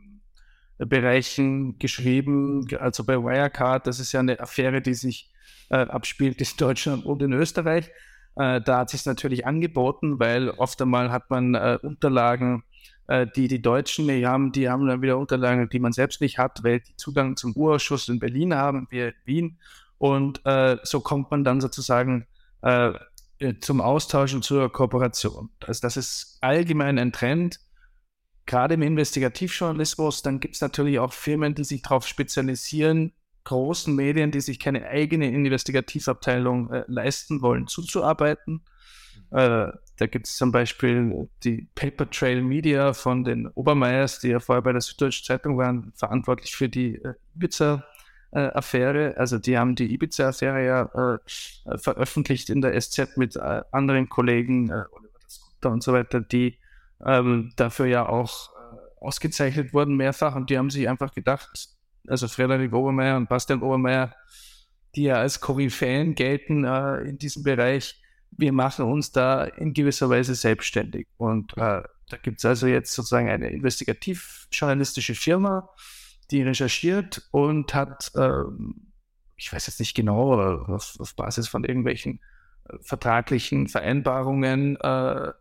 [0.78, 2.66] Bereichen geschrieben.
[2.78, 5.30] Also bei Wirecard, das ist ja eine Affäre, die sich
[5.70, 7.90] äh, abspielt in Deutschland und in Österreich.
[8.36, 12.64] Äh, da hat sich natürlich angeboten, weil oft einmal hat man äh, Unterlagen,
[13.06, 16.38] äh, die die Deutschen die haben, die haben dann wieder Unterlagen, die man selbst nicht
[16.38, 19.58] hat, weil die Zugang zum Urausschuss in Berlin haben, wir in Wien.
[19.98, 22.26] Und äh, so kommt man dann sozusagen
[22.62, 22.92] äh,
[23.60, 25.50] zum Austausch und zur Kooperation.
[25.60, 27.60] Also das ist allgemein ein Trend,
[28.46, 30.22] gerade im Investigativjournalismus.
[30.22, 33.12] Dann gibt es natürlich auch Firmen, die sich darauf spezialisieren,
[33.44, 38.64] großen Medien, die sich keine eigene Investigativabteilung äh, leisten wollen, zuzuarbeiten.
[39.30, 39.38] Mhm.
[39.38, 44.40] Äh, da gibt es zum Beispiel die Paper Trail Media von den Obermeiers, die ja
[44.40, 49.16] vorher bei der Süddeutschen Zeitung waren, verantwortlich für die äh, Ibiza-Affäre.
[49.16, 51.18] also die haben die Ibiza-Affäre ja
[51.66, 56.20] äh, veröffentlicht in der SZ mit äh, anderen Kollegen, äh, Oliver Scooter und so weiter,
[56.20, 56.58] die
[57.04, 58.50] ähm, dafür ja auch
[59.00, 61.68] ausgezeichnet wurden mehrfach und die haben sich einfach gedacht,
[62.08, 64.14] also Frederik Obermeier und Bastian Obermeier,
[64.94, 70.10] die ja als Koryphäen gelten äh, in diesem Bereich, wir machen uns da in gewisser
[70.10, 71.08] Weise selbstständig.
[71.16, 75.68] Und äh, da gibt es also jetzt sozusagen eine investigativ-journalistische Firma,
[76.30, 78.44] die recherchiert und hat, äh,
[79.36, 82.20] ich weiß jetzt nicht genau, auf, auf Basis von irgendwelchen
[82.68, 85.32] äh, vertraglichen Vereinbarungen äh,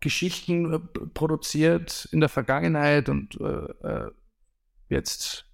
[0.00, 0.78] Geschichten äh,
[1.14, 4.06] produziert in der Vergangenheit und äh,
[4.88, 5.46] jetzt,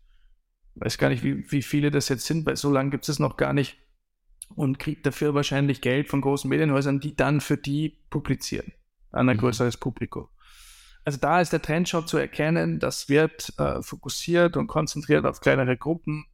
[0.76, 3.37] weiß gar nicht, wie, wie viele das jetzt sind, weil so lange gibt es noch
[3.37, 3.78] gar nicht
[4.54, 8.72] und kriegt dafür wahrscheinlich Geld von großen Medienhäusern, die dann für die publizieren
[9.11, 9.40] an ein mhm.
[9.40, 10.28] größeres Publikum.
[11.04, 15.40] Also da ist der Trend schon zu erkennen, das wird äh, fokussiert und konzentriert auf
[15.40, 16.26] kleinere Gruppen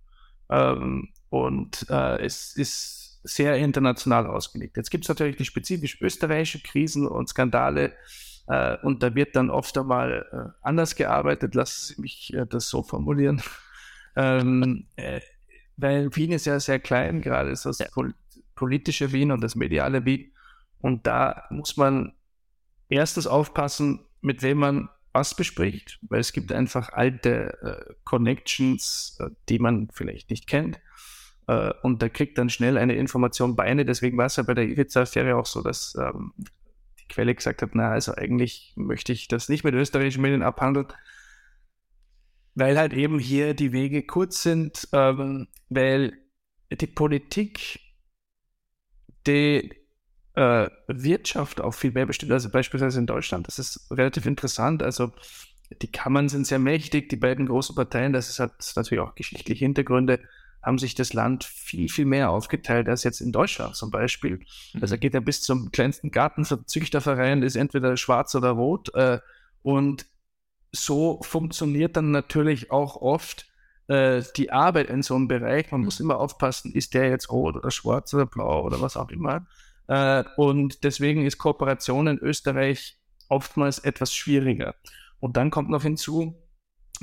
[0.49, 4.77] ähm, und äh, es ist sehr international ausgelegt.
[4.77, 7.93] Jetzt gibt es natürlich die spezifisch österreichische Krisen und Skandale,
[8.51, 12.69] äh, und da wird dann oft einmal äh, anders gearbeitet, lassen Sie mich äh, das
[12.69, 13.43] so formulieren.
[14.17, 15.21] ähm, äh,
[15.77, 17.87] weil Wien ist ja sehr klein, gerade ist das ja.
[17.93, 18.15] pol
[18.57, 20.33] politische Wien und das mediale Wien.
[20.81, 22.13] Und da muss man
[22.91, 29.31] erstens aufpassen, mit wem man was bespricht, weil es gibt einfach alte äh, Connections, äh,
[29.49, 30.79] die man vielleicht nicht kennt.
[31.51, 33.85] Äh, und da kriegt dann schnell eine Information Beine.
[33.85, 36.33] Deswegen war es ja bei der Ibiza-Affäre auch so, dass ähm,
[37.09, 40.87] Quelle gesagt hat, na, also eigentlich möchte ich das nicht mit österreichischen Medien abhandeln,
[42.55, 46.13] weil halt eben hier die Wege kurz sind, ähm, weil
[46.71, 47.81] die Politik
[49.27, 49.73] die
[50.35, 53.49] äh, Wirtschaft auch viel mehr bestimmt, also beispielsweise in Deutschland.
[53.49, 54.85] Das ist relativ interessant.
[54.85, 55.13] Also
[55.83, 60.21] die Kammern sind sehr mächtig, die beiden großen Parteien, das hat natürlich auch geschichtliche Hintergründe
[60.63, 64.41] haben sich das Land viel, viel mehr aufgeteilt als jetzt in Deutschland zum Beispiel.
[64.75, 64.83] Mhm.
[64.83, 68.95] Also geht ja bis zum kleinsten Gartenzüchterverein, ist entweder schwarz oder rot.
[68.95, 69.21] Äh,
[69.63, 70.07] und
[70.73, 73.47] so funktioniert dann natürlich auch oft
[73.89, 75.71] äh, die Arbeit in so einem Bereich.
[75.71, 75.87] Man mhm.
[75.87, 79.47] muss immer aufpassen, ist der jetzt rot oder schwarz oder blau oder was auch immer.
[79.89, 82.99] Äh, und deswegen ist Kooperation in Österreich
[83.29, 84.75] oftmals etwas schwieriger.
[85.21, 86.35] Und dann kommt noch hinzu,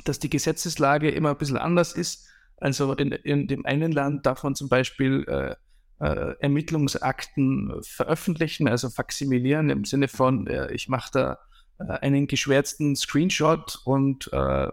[0.03, 2.28] dass die Gesetzeslage immer ein bisschen anders ist.
[2.58, 5.55] Also in, in dem einen Land darf man zum Beispiel äh,
[5.99, 11.39] äh, Ermittlungsakten veröffentlichen, also faksimilieren im Sinne von, äh, ich mache da
[11.80, 14.70] äh, einen geschwärzten Screenshot und äh,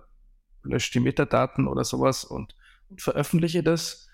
[0.63, 2.57] lösche die Metadaten oder sowas und,
[2.89, 4.09] und veröffentliche das.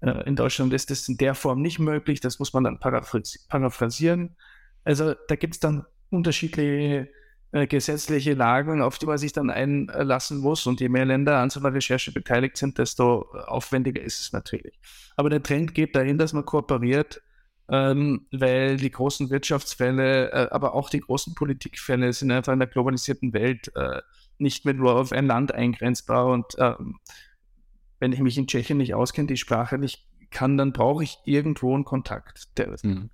[0.00, 4.36] Äh, in Deutschland ist das in der Form nicht möglich, das muss man dann paraphrasieren.
[4.84, 7.08] Also da gibt es dann unterschiedliche
[7.52, 10.66] äh, gesetzliche Lagen, auf die man sich dann einlassen muss.
[10.66, 14.78] Und je mehr Länder an so einer Recherche beteiligt sind, desto aufwendiger ist es natürlich.
[15.16, 17.22] Aber der Trend geht dahin, dass man kooperiert,
[17.68, 22.68] ähm, weil die großen Wirtschaftsfälle, äh, aber auch die großen Politikfälle sind einfach in der
[22.68, 24.02] globalisierten Welt äh,
[24.38, 26.26] nicht mehr nur auf ein Land eingrenzbar.
[26.26, 26.98] Und ähm,
[27.98, 31.74] wenn ich mich in Tschechien nicht auskenne, die Sprache nicht kann, dann brauche ich irgendwo
[31.74, 32.56] einen Kontakt.
[32.58, 33.10] Der, mhm.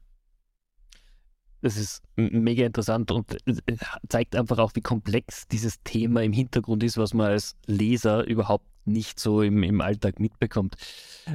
[1.62, 3.76] Das ist mega interessant und äh,
[4.08, 8.66] zeigt einfach auch, wie komplex dieses Thema im Hintergrund ist, was man als Leser überhaupt
[8.84, 10.74] nicht so im, im Alltag mitbekommt.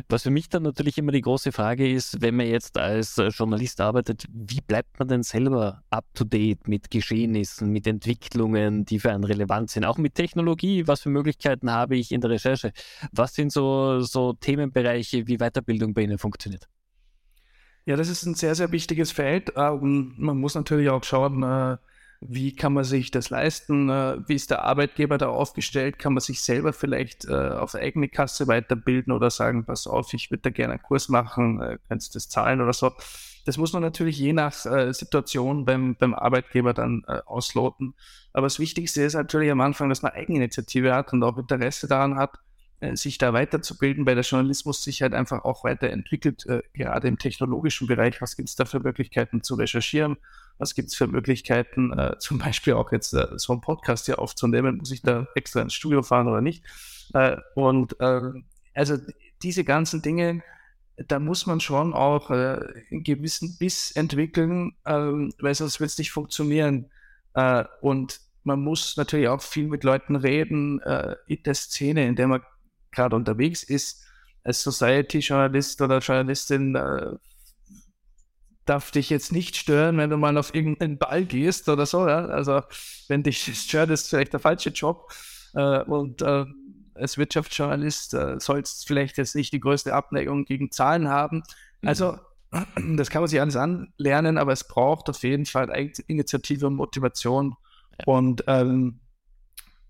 [0.09, 3.29] Was für mich dann natürlich immer die große Frage ist, wenn man jetzt als äh,
[3.29, 9.23] Journalist arbeitet, wie bleibt man denn selber up-to-date mit Geschehnissen, mit Entwicklungen, die für einen
[9.23, 12.73] relevant sind, auch mit Technologie, was für Möglichkeiten habe ich in der Recherche?
[13.13, 16.67] Was sind so, so Themenbereiche, wie Weiterbildung bei Ihnen funktioniert?
[17.87, 19.53] Ja, das ist ein sehr, sehr wichtiges Feld.
[19.55, 21.77] Ähm, man muss natürlich auch schauen, äh,
[22.19, 26.19] wie kann man sich das leisten, äh, wie ist der Arbeitgeber da aufgestellt, kann man
[26.19, 30.49] sich selber vielleicht äh, auf eigene Kasse weiterbilden oder sagen, pass auf, ich würde da
[30.49, 32.91] gerne einen Kurs machen, kannst du das zahlen oder so.
[33.45, 37.93] Das muss man natürlich je nach Situation beim, beim Arbeitgeber dann ausloten.
[38.33, 42.17] Aber das Wichtigste ist natürlich am Anfang, dass man Eigeninitiative hat und auch Interesse daran
[42.17, 42.46] hat, äh,
[42.93, 47.87] sich da weiterzubilden, weil der Journalismus sich halt einfach auch weiterentwickelt, äh, gerade im technologischen
[47.87, 48.21] Bereich.
[48.21, 50.17] Was gibt es da für Möglichkeiten zu recherchieren?
[50.59, 54.19] Was gibt es für Möglichkeiten, äh, zum Beispiel auch jetzt äh, so einen Podcast hier
[54.19, 54.77] aufzunehmen?
[54.77, 56.63] Muss ich da extra ins Studio fahren oder nicht?
[57.13, 58.97] Äh, und ähm, also
[59.41, 60.43] diese ganzen Dinge,
[61.07, 62.59] da muss man schon auch äh,
[62.91, 66.91] einen gewissen Biss entwickeln, ähm, weil sonst wird es nicht funktionieren.
[67.81, 70.79] und man muss natürlich auch viel mit Leuten reden
[71.27, 72.41] in der Szene, in der man
[72.97, 74.03] gerade unterwegs ist,
[74.43, 77.15] als Society-Journalist oder Journalistin, äh,
[78.65, 82.07] darf dich jetzt nicht stören, wenn du mal auf irgendeinen Ball gehst oder so.
[82.07, 82.25] Ja?
[82.25, 82.61] Also,
[83.07, 85.11] wenn dich stört, ist vielleicht der falsche Job.
[85.53, 86.45] Äh, und äh,
[86.93, 91.43] als Wirtschaftsjournalist äh, sollst vielleicht jetzt nicht die größte Abneigung gegen Zahlen haben.
[91.81, 91.89] Mhm.
[91.89, 92.19] Also,
[92.95, 95.69] das kann man sich alles anlernen, aber es braucht auf jeden Fall
[96.07, 97.55] Initiative und Motivation
[98.05, 98.99] und ähm,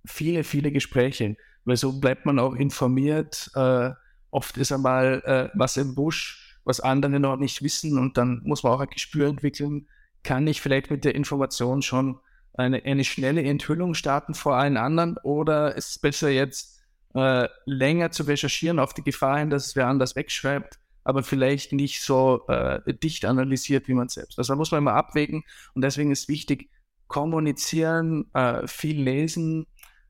[0.06, 1.36] viele, viele Gespräche
[1.68, 3.52] weil so bleibt man auch informiert.
[3.54, 3.92] Äh,
[4.32, 8.64] oft ist einmal äh, was im Busch, was andere noch nicht wissen und dann muss
[8.64, 9.88] man auch ein Gespür entwickeln,
[10.24, 12.20] kann ich vielleicht mit der Information schon
[12.54, 16.80] eine, eine schnelle Enthüllung starten vor allen anderen oder ist es besser jetzt
[17.14, 21.74] äh, länger zu recherchieren auf die Gefahr hin, dass es wer anders wegschreibt, aber vielleicht
[21.74, 24.38] nicht so äh, dicht analysiert wie man selbst.
[24.40, 25.44] Also da muss man immer abwägen
[25.74, 26.70] und deswegen ist wichtig,
[27.08, 29.68] kommunizieren, äh, viel lesen,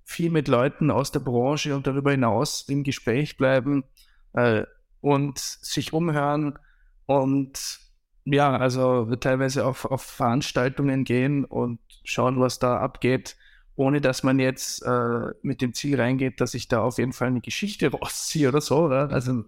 [0.08, 3.84] viel mit Leuten aus der Branche und darüber hinaus im Gespräch bleiben
[4.32, 4.64] äh,
[5.02, 6.58] und sich umhören
[7.06, 7.80] und
[8.24, 13.36] ja, also teilweise auf, auf Veranstaltungen gehen und schauen, was da abgeht,
[13.76, 17.28] ohne dass man jetzt äh, mit dem Ziel reingeht, dass ich da auf jeden Fall
[17.28, 18.86] eine Geschichte rausziehe oder so.
[18.86, 19.12] Oder?
[19.12, 19.44] Also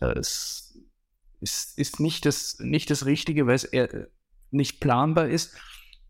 [0.00, 0.76] äh, es
[1.40, 4.08] ist, ist nicht, das, nicht das Richtige, weil es eher
[4.50, 5.56] nicht planbar ist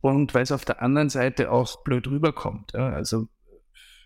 [0.00, 2.72] und weil es auf der anderen Seite auch blöd rüberkommt.
[2.72, 2.88] Ja?
[2.88, 3.28] Also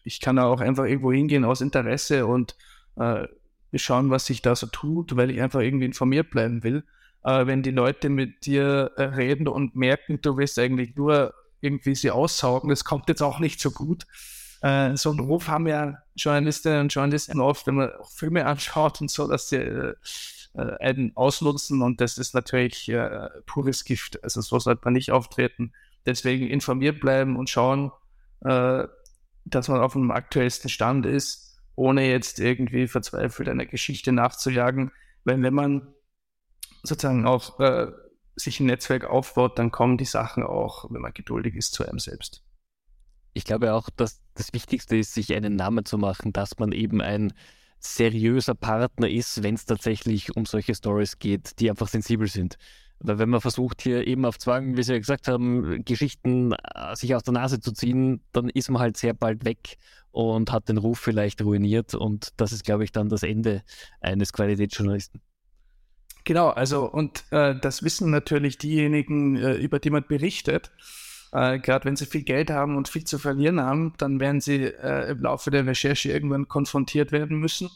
[0.04, 2.56] ich kann auch einfach irgendwo hingehen aus Interesse und
[2.96, 3.26] äh,
[3.74, 6.84] schauen, was sich da so tut, weil ich einfach irgendwie informiert bleiben will.
[7.24, 11.94] Äh, wenn die Leute mit dir äh, reden und merken, du willst eigentlich nur irgendwie
[11.94, 14.06] sie aussaugen, das kommt jetzt auch nicht so gut.
[14.60, 19.10] Äh, so einen Ruf haben ja Journalistinnen und Journalisten oft, wenn man Filme anschaut und
[19.10, 19.94] so, dass sie äh,
[20.54, 24.22] äh, einen ausnutzen und das ist natürlich äh, pures Gift.
[24.22, 25.72] Also so sollte man nicht auftreten.
[26.04, 27.92] Deswegen informiert bleiben und schauen,
[28.44, 28.84] äh,
[29.44, 34.92] dass man auf dem aktuellsten Stand ist, ohne jetzt irgendwie verzweifelt einer Geschichte nachzujagen.
[35.24, 35.94] Weil wenn man
[36.82, 37.92] sozusagen auch äh,
[38.36, 41.98] sich ein Netzwerk aufbaut, dann kommen die Sachen auch, wenn man geduldig ist, zu einem
[41.98, 42.42] selbst.
[43.34, 47.00] Ich glaube auch, dass das Wichtigste ist, sich einen Namen zu machen, dass man eben
[47.00, 47.32] ein
[47.78, 52.56] seriöser Partner ist, wenn es tatsächlich um solche Stories geht, die einfach sensibel sind.
[53.04, 56.94] Weil wenn man versucht, hier eben auf Zwang, wie Sie ja gesagt haben, Geschichten äh,
[56.94, 59.78] sich aus der Nase zu ziehen, dann ist man halt sehr bald weg
[60.12, 61.94] und hat den Ruf vielleicht ruiniert.
[61.94, 63.62] Und das ist, glaube ich, dann das Ende
[64.00, 65.20] eines Qualitätsjournalisten.
[66.24, 70.70] Genau, also und äh, das wissen natürlich diejenigen, äh, über die man berichtet.
[71.32, 74.62] Äh, Gerade wenn sie viel Geld haben und viel zu verlieren haben, dann werden sie
[74.62, 77.68] äh, im Laufe der Recherche irgendwann konfrontiert werden müssen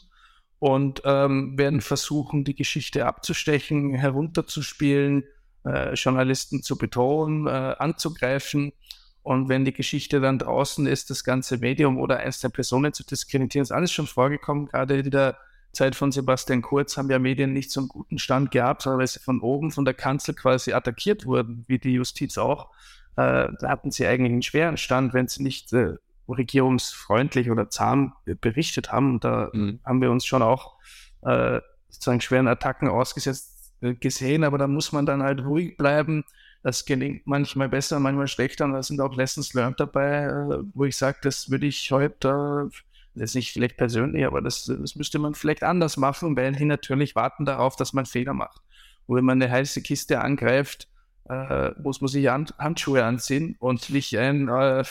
[0.59, 5.23] und ähm, werden versuchen, die Geschichte abzustechen, herunterzuspielen,
[5.65, 8.73] äh, Journalisten zu bedrohen, äh, anzugreifen.
[9.21, 13.63] Und wenn die Geschichte dann draußen ist, das ganze Medium oder einzelne Personen zu diskreditieren,
[13.63, 14.67] ist alles schon vorgekommen.
[14.67, 15.37] Gerade in der
[15.73, 19.07] Zeit von Sebastian Kurz haben ja Medien nicht so einen guten Stand gehabt, sondern weil
[19.07, 22.71] sie von oben von der Kanzel quasi attackiert wurden, wie die Justiz auch.
[23.17, 25.95] äh, da hatten sie eigentlich einen schweren Stand, wenn sie nicht äh,
[26.27, 29.15] regierungsfreundlich oder zahm berichtet haben.
[29.15, 29.79] Und da mhm.
[29.85, 30.75] haben wir uns schon auch
[31.21, 36.23] äh, sozusagen schweren Attacken ausgesetzt äh, gesehen, aber da muss man dann halt ruhig bleiben.
[36.63, 38.65] Das gelingt manchmal besser, manchmal schlechter.
[38.65, 42.69] Und da sind auch Lessons learned dabei, äh, wo ich sage, das würde ich heute,
[43.13, 46.65] das ist nicht vielleicht persönlich, aber das, das müsste man vielleicht anders machen, weil die
[46.65, 48.61] natürlich warten darauf, dass man Fehler macht.
[49.05, 50.87] Und wenn man eine heiße Kiste angreift,
[51.29, 54.83] äh, muss man sich Hand, Handschuhe anziehen und nicht ein äh,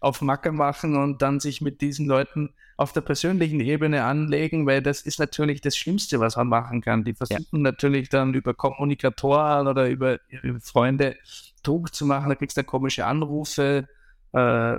[0.00, 4.82] auf Macker machen und dann sich mit diesen Leuten auf der persönlichen Ebene anlegen, weil
[4.82, 7.04] das ist natürlich das Schlimmste, was man machen kann.
[7.04, 7.58] Die versuchen ja.
[7.58, 11.16] natürlich dann über Kommunikatoren oder über ihre Freunde
[11.62, 12.28] Druck zu machen.
[12.28, 13.88] Da kriegst du komische Anrufe.
[14.32, 14.76] Äh,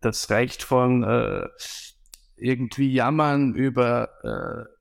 [0.00, 1.48] das reicht von äh,
[2.36, 4.72] irgendwie Jammern über äh,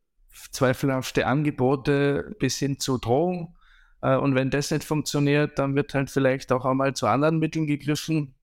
[0.52, 3.56] zweifelhafte Angebote bis hin zu Drohung.
[4.02, 7.68] Äh, und wenn das nicht funktioniert, dann wird halt vielleicht auch einmal zu anderen Mitteln
[7.68, 8.36] gegriffen.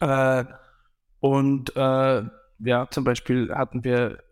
[0.00, 0.44] Äh,
[1.20, 2.22] und äh,
[2.58, 4.22] ja, zum Beispiel hatten wir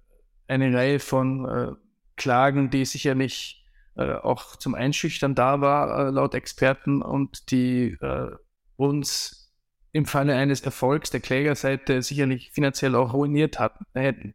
[0.48, 1.72] eine Reihe von äh,
[2.16, 3.64] Klagen, die sicherlich
[3.96, 8.30] äh, auch zum Einschüchtern da war, äh, laut Experten, und die äh,
[8.76, 9.52] uns
[9.92, 14.34] im Falle eines Erfolgs der Klägerseite sicherlich finanziell auch ruiniert hatten, hätten.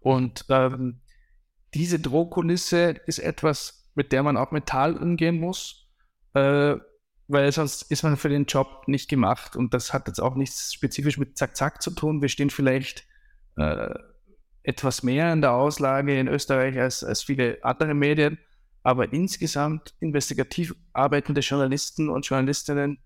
[0.00, 1.00] Und ähm,
[1.74, 5.88] diese Drohkulisse ist etwas, mit der man auch mental umgehen muss,
[6.34, 6.76] äh,
[7.28, 9.56] weil sonst ist man für den Job nicht gemacht.
[9.56, 12.22] Und das hat jetzt auch nichts spezifisch mit Zack-Zack zu tun.
[12.22, 13.04] Wir stehen vielleicht
[13.56, 13.94] äh,
[14.62, 18.38] etwas mehr in der Auslage in Österreich als, als viele andere Medien.
[18.82, 22.98] Aber insgesamt investigativ arbeitende Journalisten und Journalistinnen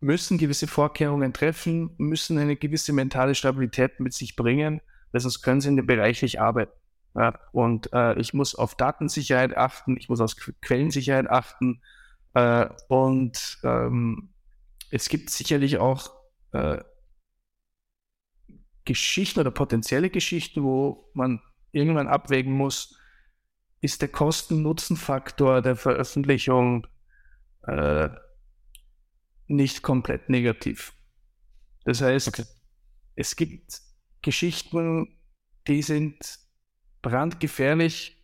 [0.00, 4.80] müssen gewisse Vorkehrungen treffen, müssen eine gewisse mentale Stabilität mit sich bringen,
[5.12, 6.72] weil sonst können sie in dem Bereich nicht arbeiten.
[7.14, 11.80] Ja, und äh, ich muss auf Datensicherheit achten, ich muss auf Quellensicherheit achten.
[12.36, 14.28] Äh, und ähm,
[14.90, 16.10] es gibt sicherlich auch
[16.52, 16.84] äh,
[18.84, 21.40] Geschichten oder potenzielle Geschichten, wo man
[21.72, 23.00] irgendwann abwägen muss,
[23.80, 26.86] ist der Kosten-Nutzen-Faktor der Veröffentlichung
[27.62, 28.10] äh,
[29.46, 30.92] nicht komplett negativ.
[31.86, 32.44] Das heißt, okay.
[33.14, 33.80] es gibt
[34.20, 35.18] Geschichten,
[35.68, 36.18] die sind
[37.00, 38.22] brandgefährlich,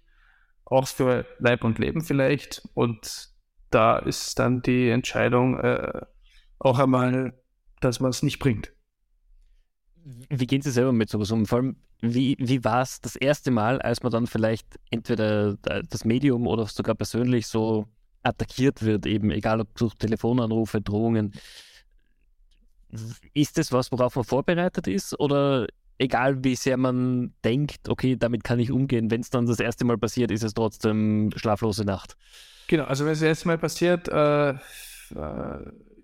[0.66, 2.68] auch für Leib und Leben vielleicht.
[2.74, 3.31] Und
[3.74, 6.02] da ist dann die Entscheidung äh,
[6.58, 7.34] auch einmal,
[7.80, 8.72] dass man es nicht bringt.
[10.04, 11.46] Wie gehen Sie selber mit sowas um?
[11.46, 16.04] Vor allem, wie, wie war es das erste Mal, als man dann vielleicht entweder das
[16.04, 17.86] Medium oder sogar persönlich so
[18.22, 21.32] attackiert wird, eben egal ob durch Telefonanrufe, Drohungen?
[23.32, 25.18] Ist das was, worauf man vorbereitet ist?
[25.18, 25.66] Oder
[25.98, 29.84] egal wie sehr man denkt, okay, damit kann ich umgehen, wenn es dann das erste
[29.84, 32.16] Mal passiert, ist es trotzdem schlaflose Nacht?
[32.72, 34.56] Genau, also wenn es erste Mal passiert, äh, äh,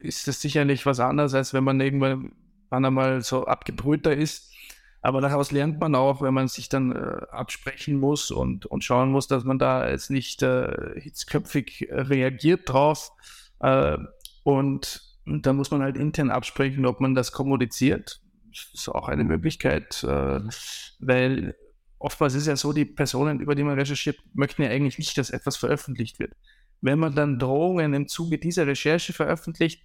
[0.01, 2.35] ist das sicherlich was anderes, als wenn man irgendwann
[2.69, 4.53] einmal so abgebrühter ist.
[5.01, 9.11] Aber daraus lernt man auch, wenn man sich dann äh, absprechen muss und, und schauen
[9.12, 13.12] muss, dass man da jetzt nicht äh, hitzköpfig reagiert drauf.
[13.61, 13.97] Äh,
[14.43, 18.21] und, dann muss man halt intern absprechen, ob man das kommuniziert.
[18.51, 20.41] Das ist auch eine Möglichkeit, äh,
[20.99, 21.55] weil
[21.99, 25.31] oftmals ist ja so, die Personen, über die man recherchiert, möchten ja eigentlich nicht, dass
[25.31, 26.35] etwas veröffentlicht wird.
[26.81, 29.83] Wenn man dann Drohungen im Zuge dieser Recherche veröffentlicht,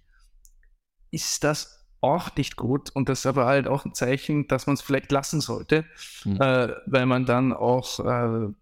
[1.10, 4.74] ist das auch nicht gut und das ist aber halt auch ein Zeichen, dass man
[4.74, 5.84] es vielleicht lassen sollte,
[6.24, 6.40] mhm.
[6.40, 8.52] äh, weil man dann auch äh,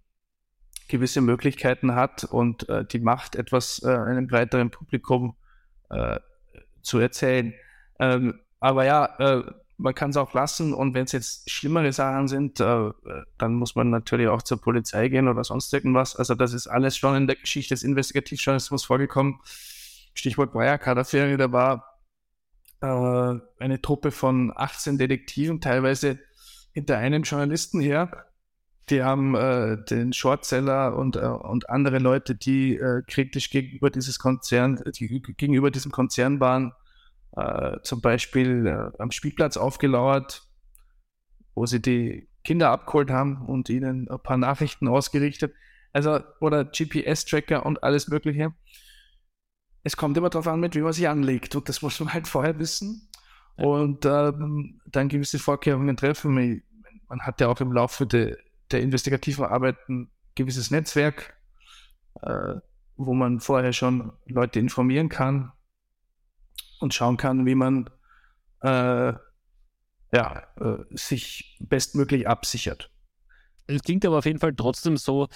[0.89, 5.35] gewisse Möglichkeiten hat und äh, die Macht, etwas äh, einem breiteren Publikum
[5.91, 6.21] äh,
[6.83, 7.55] zu erzählen.
[7.99, 9.43] Ähm, aber ja, äh,
[9.83, 13.91] man kann es auch lassen und wenn es jetzt schlimmere Sachen sind, dann muss man
[13.91, 16.17] natürlich auch zur Polizei gehen oder sonst irgendwas.
[16.17, 19.41] Also das ist alles schon in der Geschichte des Investigativjournalismus vorgekommen.
[20.15, 21.93] Stichwort Wirecard-Affäre, da war
[22.83, 26.19] äh, eine Truppe von 18 Detektiven, teilweise
[26.73, 28.27] hinter einem Journalisten her.
[28.91, 34.19] Die haben äh, den Shortseller und, äh, und andere Leute, die äh, kritisch gegenüber dieses
[34.19, 36.73] Konzern, die gegenüber diesem Konzern waren,
[37.37, 40.43] äh, zum Beispiel äh, am Spielplatz aufgelauert,
[41.55, 45.55] wo sie die Kinder abgeholt haben und ihnen ein paar Nachrichten ausgerichtet.
[45.93, 48.53] Also, oder GPS-Tracker und alles Mögliche
[49.85, 51.57] es kommt immer darauf an, mit wem man sich anlegt.
[51.57, 53.09] Und das muss man halt vorher wissen.
[53.57, 53.67] Ja.
[53.67, 56.63] Und ähm, dann gewisse Vorkehrungen treffen.
[57.09, 58.37] Man hat ja auch im Laufe de,
[58.71, 61.37] der investigativen Arbeit ein gewisses Netzwerk,
[62.23, 62.55] äh,
[62.97, 65.53] wo man vorher schon Leute informieren kann
[66.83, 67.89] und schauen kann, wie man
[68.63, 69.13] äh,
[70.13, 72.91] ja, äh, sich bestmöglich absichert.
[73.67, 75.29] Es klingt aber auf jeden Fall trotzdem so,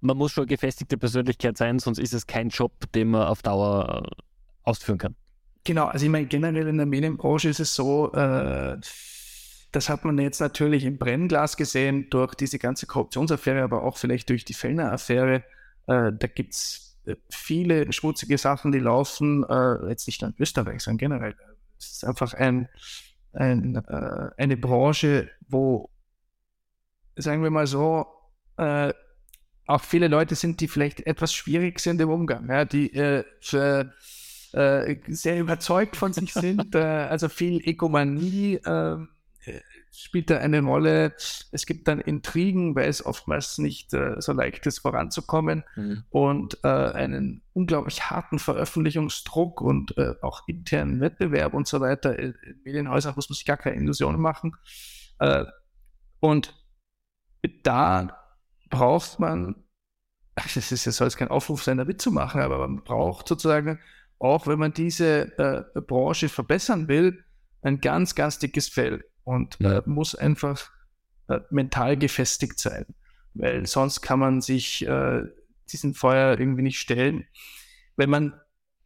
[0.00, 3.42] man muss schon eine gefestigte Persönlichkeit sein, sonst ist es kein Job, den man auf
[3.42, 4.22] Dauer äh,
[4.62, 5.14] ausführen kann.
[5.64, 8.78] Genau, also ich meine, generell in der Medienbranche ist es so, äh,
[9.72, 14.30] das hat man jetzt natürlich im Brennglas gesehen durch diese ganze Korruptionsaffäre, aber auch vielleicht
[14.30, 15.44] durch die Fellner-Affäre.
[15.86, 16.87] Äh, da gibt es
[17.30, 21.34] viele schmutzige Sachen, die laufen, äh, jetzt nicht nur in Österreich, sondern generell.
[21.78, 22.68] Es ist einfach ein,
[23.32, 25.90] ein, äh, eine Branche, wo,
[27.16, 28.06] sagen wir mal so,
[28.56, 28.92] äh,
[29.66, 33.92] auch viele Leute sind, die vielleicht etwas schwierig sind im Umgang, ja, die äh, für,
[34.52, 39.17] äh, sehr überzeugt von sich sind, äh, also viel Egomanie ähm, äh,
[39.90, 41.14] spielt da eine Rolle.
[41.50, 46.04] Es gibt dann Intrigen, weil es oftmals nicht äh, so leicht ist, voranzukommen mhm.
[46.10, 52.18] und äh, einen unglaublich harten Veröffentlichungsdruck und äh, auch internen Wettbewerb und so weiter.
[52.18, 52.34] In
[52.64, 54.56] Medienhäusern muss man sich gar keine Illusionen machen.
[55.18, 55.44] Äh,
[56.20, 56.54] und
[57.62, 58.16] da
[58.70, 59.56] braucht man,
[60.34, 63.80] das ist ja soll es kein Aufruf sein, da mitzumachen, aber man braucht sozusagen,
[64.18, 67.24] auch wenn man diese äh, Branche verbessern will,
[67.62, 70.70] ein ganz, ganz dickes Fell und äh, muss einfach
[71.28, 72.86] äh, mental gefestigt sein,
[73.34, 75.22] weil sonst kann man sich äh,
[75.70, 77.26] diesen Feuer irgendwie nicht stellen.
[77.96, 78.32] Wenn man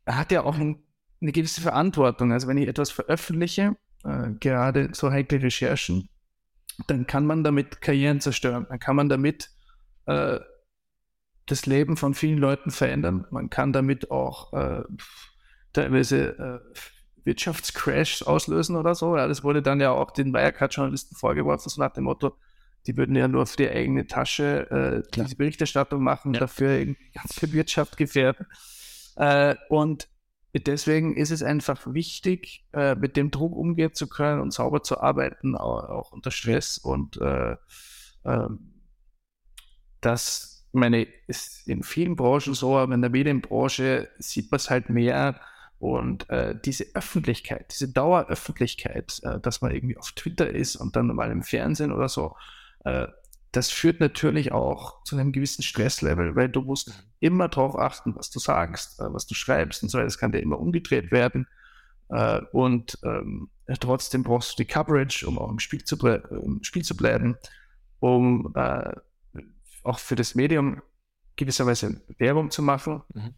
[0.07, 0.82] hat ja auch ein,
[1.20, 2.32] eine gewisse Verantwortung.
[2.32, 6.09] Also wenn ich etwas veröffentliche, äh, gerade so heikle Recherchen,
[6.88, 8.66] dann kann man damit Karrieren zerstören.
[8.68, 9.51] Dann kann man damit
[10.07, 10.40] äh,
[11.47, 13.26] das Leben von vielen Leuten verändern.
[13.30, 14.82] Man kann damit auch äh,
[15.72, 16.62] teilweise
[17.25, 19.16] Wirtschaftscrashs auslösen oder so.
[19.16, 22.37] Ja, das wurde dann ja auch den Wirecard-Journalisten vorgeworfen, so nach dem Motto,
[22.87, 26.41] die würden ja nur für die eigene Tasche äh, diese Berichterstattung machen, ja.
[26.41, 28.47] dafür irgendwie die ganze Wirtschaft gefährden.
[29.16, 30.09] Äh, und
[30.55, 35.01] deswegen ist es einfach wichtig, äh, mit dem Druck umgehen zu können und sauber zu
[35.01, 37.57] arbeiten, auch, auch unter Stress und äh,
[38.25, 38.73] ähm,
[40.01, 44.91] das, meine, ist in vielen Branchen so, aber in der Medienbranche sieht man es halt
[44.91, 45.41] mehr.
[45.83, 51.09] Und äh, diese Öffentlichkeit, diese Daueröffentlichkeit, äh, dass man irgendwie auf Twitter ist und dann
[51.09, 52.37] mal im Fernsehen oder so,
[52.85, 53.09] äh,
[53.51, 56.95] das führt natürlich auch zu einem gewissen Stresslevel, weil du musst mhm.
[57.18, 60.07] immer darauf achten, was du sagst, äh, was du schreibst und so weiter.
[60.07, 61.49] Das kann dir immer umgedreht werden.
[62.11, 66.85] Äh, und ähm, trotzdem brauchst du die Coverage, um auch im Spiel zu, im Spiel
[66.85, 67.37] zu bleiben,
[67.99, 68.93] um äh,
[69.83, 70.80] auch für das Medium
[71.35, 73.03] gewisserweise Werbung zu machen.
[73.12, 73.35] Mhm.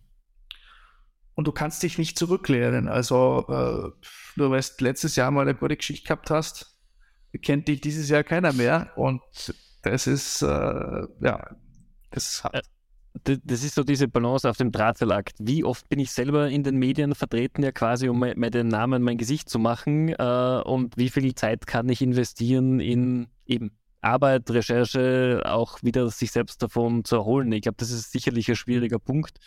[1.35, 2.89] Und du kannst dich nicht zurücklehnen.
[2.89, 6.79] Also, äh, du weißt, letztes Jahr mal eine gute Geschichte gehabt hast,
[7.43, 8.93] kennt dich dieses Jahr keiner mehr.
[8.97, 9.21] Und
[9.83, 11.57] das ist, äh, ja,
[12.11, 12.55] das hat.
[12.55, 12.63] Äh,
[13.23, 15.37] das ist so diese Balance auf dem Drahtseilakt.
[15.39, 19.19] Wie oft bin ich selber in den Medien vertreten, ja quasi, um meinen Namen, mein
[19.19, 20.09] Gesicht zu machen?
[20.09, 23.71] Äh, und wie viel Zeit kann ich investieren in eben
[24.01, 27.53] Arbeit, Recherche, auch wieder sich selbst davon zu erholen.
[27.53, 29.39] Ich glaube, das ist sicherlich ein schwieriger Punkt.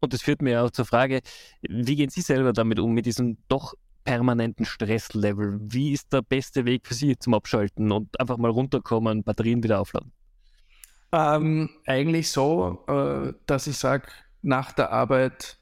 [0.00, 1.20] Und das führt mir auch zur Frage,
[1.62, 3.74] wie gehen Sie selber damit um, mit diesem doch
[4.04, 5.58] permanenten Stresslevel?
[5.60, 9.80] Wie ist der beste Weg für Sie zum Abschalten und einfach mal runterkommen, Batterien wieder
[9.80, 10.12] aufladen?
[11.12, 14.08] Ähm, eigentlich so, äh, dass ich sage,
[14.42, 15.58] nach der Arbeit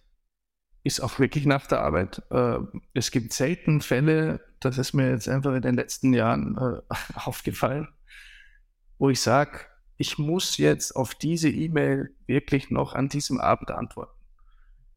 [0.85, 2.23] ist auch wirklich nach der Arbeit.
[2.31, 2.59] Äh,
[2.95, 7.89] es gibt selten Fälle, das ist mir jetzt einfach in den letzten Jahren äh, aufgefallen,
[8.99, 9.61] wo ich sage,
[9.97, 14.18] ich muss jetzt auf diese E-Mail wirklich noch an diesem Abend antworten.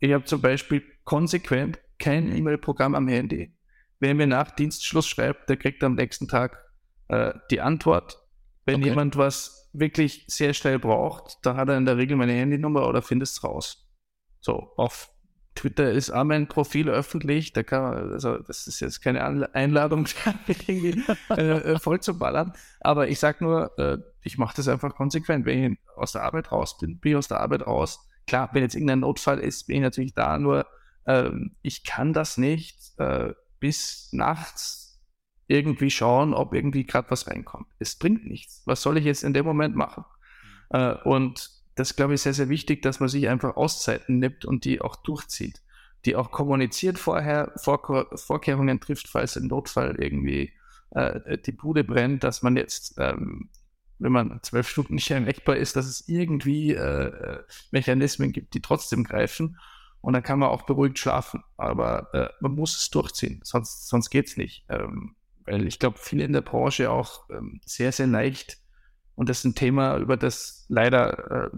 [0.01, 3.55] Ich habe zum Beispiel konsequent kein E-Mail-Programm am Handy.
[3.99, 6.57] Wer mir nach Dienstschluss schreibt, der kriegt am nächsten Tag
[7.07, 8.17] äh, die Antwort.
[8.65, 8.89] Wenn okay.
[8.89, 13.03] jemand was wirklich sehr schnell braucht, dann hat er in der Regel meine Handynummer oder
[13.03, 13.87] findet es raus.
[14.39, 15.11] So, auf
[15.53, 20.07] Twitter ist auch mein Profil öffentlich, da kann man, also das ist jetzt keine Einladung,
[20.47, 22.53] irgendwie äh, äh, voll zu ballern.
[22.79, 25.45] Aber ich sag nur, äh, ich mache das einfach konsequent.
[25.45, 27.99] Wenn ich aus der Arbeit raus bin, bin ich aus der Arbeit raus.
[28.27, 30.65] Klar, wenn jetzt irgendein Notfall ist, bin ich natürlich da, nur
[31.05, 35.01] ähm, ich kann das nicht äh, bis nachts
[35.47, 37.67] irgendwie schauen, ob irgendwie gerade was reinkommt.
[37.79, 38.63] Es bringt nichts.
[38.65, 40.05] Was soll ich jetzt in dem Moment machen?
[40.71, 40.77] Mhm.
[40.77, 44.65] Äh, und das glaube ich sehr, sehr wichtig, dass man sich einfach Auszeiten nimmt und
[44.65, 45.61] die auch durchzieht.
[46.05, 50.51] Die auch kommuniziert vorher, Vor Vorkehrungen trifft, falls im Notfall irgendwie
[50.91, 53.49] äh, die Bude brennt, dass man jetzt, ähm,
[54.01, 59.03] wenn man zwölf Stunden nicht erreichbar ist, dass es irgendwie äh, Mechanismen gibt, die trotzdem
[59.03, 59.57] greifen.
[60.01, 61.43] Und dann kann man auch beruhigt schlafen.
[61.57, 64.65] Aber äh, man muss es durchziehen, sonst, sonst geht es nicht.
[64.69, 68.61] Ähm, weil ich glaube, viele in der Branche auch ähm, sehr, sehr leicht
[69.15, 71.57] und das ist ein Thema, über das leider äh,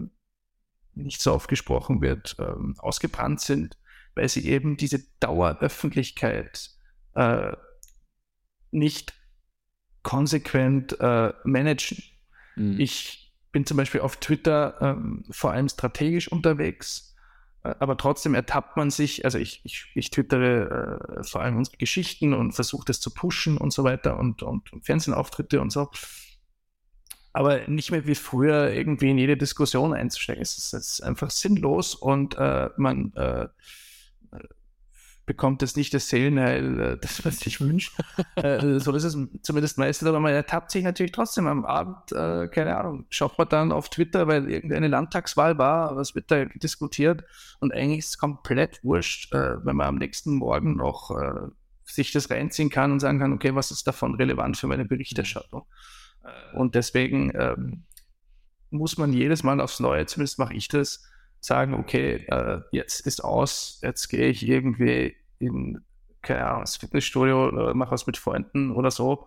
[0.94, 3.78] nicht so oft gesprochen wird, äh, ausgebrannt sind,
[4.14, 6.70] weil sie eben diese Daueröffentlichkeit
[7.14, 7.52] äh,
[8.70, 9.14] nicht
[10.02, 12.02] konsequent äh, managen.
[12.56, 12.80] Mhm.
[12.80, 17.14] Ich bin zum Beispiel auf Twitter ähm, vor allem strategisch unterwegs.
[17.62, 22.34] aber trotzdem ertappt man sich, also ich, ich, ich twittere äh, vor allem unsere Geschichten
[22.34, 25.88] und versuche das zu pushen und so weiter und, und, und Fernsehauftritte und so.
[27.32, 30.42] Aber nicht mehr wie früher irgendwie in jede Diskussion einzusteigen.
[30.42, 33.48] Es ist, es ist einfach sinnlos und äh, man äh,
[35.26, 37.98] bekommt es nicht das Seelenheil, äh, das was sich wünscht.
[38.36, 42.48] äh, so ist es zumindest meistens, aber man ertappt sich natürlich trotzdem am Abend, äh,
[42.48, 47.24] keine Ahnung, schaut man dann auf Twitter, weil irgendeine Landtagswahl war, was wird da diskutiert
[47.60, 51.48] und eigentlich ist es komplett wurscht, äh, wenn man am nächsten Morgen noch äh,
[51.84, 55.66] sich das reinziehen kann und sagen kann, okay, was ist davon relevant für meine Berichterstattung?
[56.22, 57.84] Äh, und deswegen ähm,
[58.70, 61.04] muss man jedes Mal aufs Neue, zumindest mache ich das,
[61.44, 65.84] sagen, okay, äh, jetzt ist aus, jetzt gehe ich irgendwie in,
[66.22, 69.26] keine Ahnung, ins Fitnessstudio oder mache was mit Freunden oder so.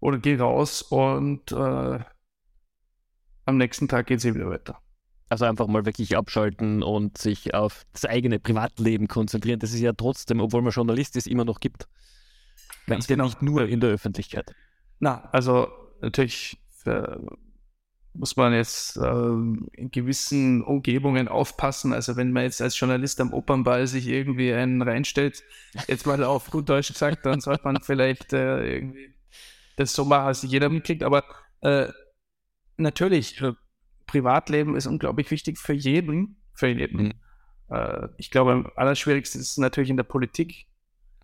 [0.00, 1.98] Oder gehe raus und äh,
[3.44, 4.80] am nächsten Tag geht es wieder weiter.
[5.28, 9.58] Also einfach mal wirklich abschalten und sich auf das eigene Privatleben konzentrieren.
[9.58, 11.88] Das ist ja trotzdem, obwohl man Journalist ist, immer noch gibt.
[12.86, 13.26] Man ist ja genau.
[13.26, 14.54] nicht nur in der Öffentlichkeit.
[15.00, 15.68] Na, also
[16.00, 17.20] natürlich für
[18.18, 19.00] muss man jetzt äh,
[19.72, 21.92] in gewissen Umgebungen aufpassen.
[21.92, 25.42] Also wenn man jetzt als Journalist am Opernball sich irgendwie einen reinstellt,
[25.88, 29.14] jetzt mal auf gut Deutsch gesagt, dann sollte man vielleicht äh, irgendwie
[29.76, 31.02] das so machen, dass jeder mitkriegt.
[31.02, 31.24] Aber
[31.60, 31.88] äh,
[32.76, 33.52] natürlich, äh,
[34.06, 36.36] Privatleben ist unglaublich wichtig für jeden.
[36.54, 37.02] Für jeden.
[37.02, 37.12] Mhm.
[37.70, 40.66] Äh, ich glaube, am allerschwierigsten ist es natürlich in der Politik.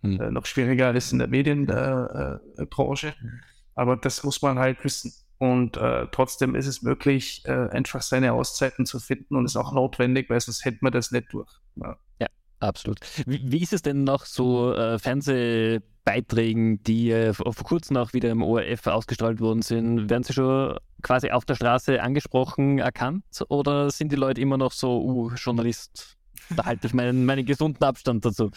[0.05, 0.33] Mhm.
[0.33, 3.13] noch schwieriger als in der Medienbranche.
[3.21, 3.39] Mhm.
[3.73, 5.13] Aber das muss man halt wissen.
[5.37, 9.73] Und äh, trotzdem ist es möglich, äh, einfach seine Auszeiten zu finden und ist auch
[9.73, 11.49] notwendig, weil sonst hätten wir das nicht durch.
[11.75, 12.27] Ja, ja
[12.59, 12.99] absolut.
[13.25, 18.29] Wie, wie, ist es denn noch so äh, Fernsehbeiträgen, die äh, vor kurzem auch wieder
[18.31, 20.09] im ORF ausgestrahlt worden sind?
[20.09, 23.25] Werden sie schon quasi auf der Straße angesprochen, erkannt?
[23.49, 26.17] Oder sind die Leute immer noch so, uh, Journalist,
[26.49, 28.51] da halte ich meinen, meinen gesunden Abstand dazu?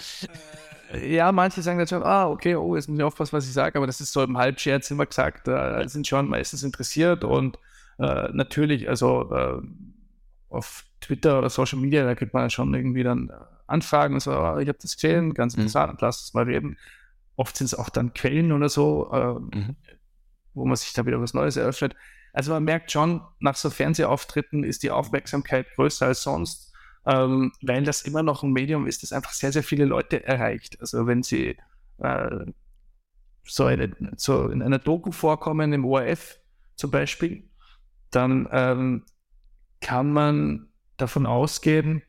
[1.03, 3.79] ja, manche sagen dann schon, ah, okay, oh, jetzt muss ich aufpassen, was ich sage,
[3.79, 7.59] aber das ist so im Halbscherz immer gesagt, äh, sind schon meistens interessiert und
[7.99, 9.61] äh, natürlich, also äh,
[10.49, 13.31] auf Twitter oder Social Media, da kriegt man schon irgendwie dann
[13.67, 15.63] Anfragen und so, oh, ich habe das gesehen, ganz mhm.
[15.63, 15.99] interessant, mhm.
[16.01, 16.79] lass uns mal reden.
[17.35, 19.77] Oft sind es auch dann Quellen oder so, äh, mhm.
[20.55, 21.95] wo man sich da wieder was Neues eröffnet.
[22.33, 26.73] Also man merkt schon, nach so Fernsehauftritten ist die Aufmerksamkeit größer als sonst
[27.07, 30.81] ähm, weil das immer noch ein Medium ist, das einfach sehr, sehr viele Leute erreicht.
[30.81, 31.57] Also wenn sie
[31.99, 32.47] äh,
[33.45, 36.39] so, eine, so in einer Doku vorkommen, im ORF
[36.75, 37.49] zum Beispiel,
[38.11, 39.05] dann ähm,
[39.81, 42.03] kann man davon ausgehen,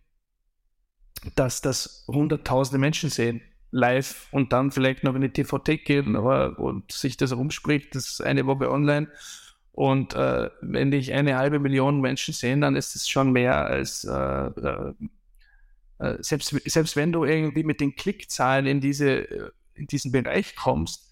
[1.35, 6.57] dass das hunderttausende Menschen sehen, live und dann vielleicht noch in die TV-Thek gehen aber,
[6.57, 9.09] und sich das rumspricht, das ist eine Woche online
[9.77, 14.03] und äh, wenn dich eine halbe Million Menschen sehen, dann ist es schon mehr als
[14.05, 14.93] äh, äh,
[15.99, 20.55] äh, selbst, selbst wenn du irgendwie mit den Klickzahlen in, diese, äh, in diesen Bereich
[20.55, 21.11] kommst,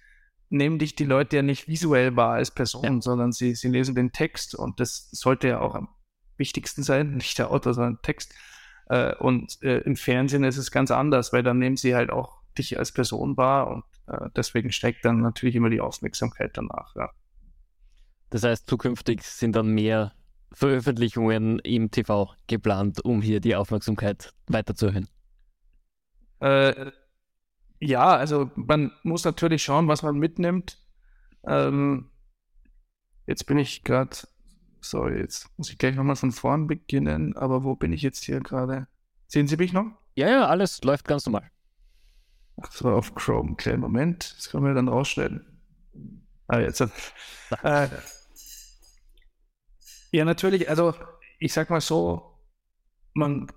[0.49, 3.01] nehmen dich die Leute ja nicht visuell wahr als Person, ja.
[3.01, 5.89] sondern sie, sie lesen den Text und das sollte ja auch am
[6.37, 8.33] wichtigsten sein, nicht der Autor, sondern Text.
[8.87, 12.79] Äh, und im Fernsehen ist es ganz anders, weil dann nehmen sie halt auch dich
[12.79, 13.83] als Person wahr und
[14.35, 16.95] deswegen steigt dann natürlich immer die Aufmerksamkeit danach.
[16.95, 17.11] Ja.
[18.29, 20.13] Das heißt, zukünftig sind dann mehr
[20.51, 25.07] Veröffentlichungen im TV geplant, um hier die Aufmerksamkeit weiterzuerhöhen.
[26.39, 26.91] Äh,
[27.79, 30.79] ja, also man muss natürlich schauen, was man mitnimmt.
[31.45, 32.09] Ähm,
[33.27, 34.15] jetzt bin ich gerade,
[34.81, 38.39] sorry, jetzt muss ich gleich nochmal von vorn beginnen, aber wo bin ich jetzt hier
[38.39, 38.87] gerade?
[39.27, 39.87] Sehen Sie mich noch?
[40.15, 41.51] Ja, ja, alles läuft ganz normal.
[42.61, 43.55] Ach, das war auf Chrome.
[43.55, 45.45] Kleinen Moment, das können wir dann rausschneiden.
[46.47, 46.81] Ah, jetzt.
[47.63, 47.87] Äh,
[50.11, 50.69] ja, natürlich.
[50.69, 50.93] Also,
[51.39, 52.39] ich sag mal so,
[53.13, 53.47] man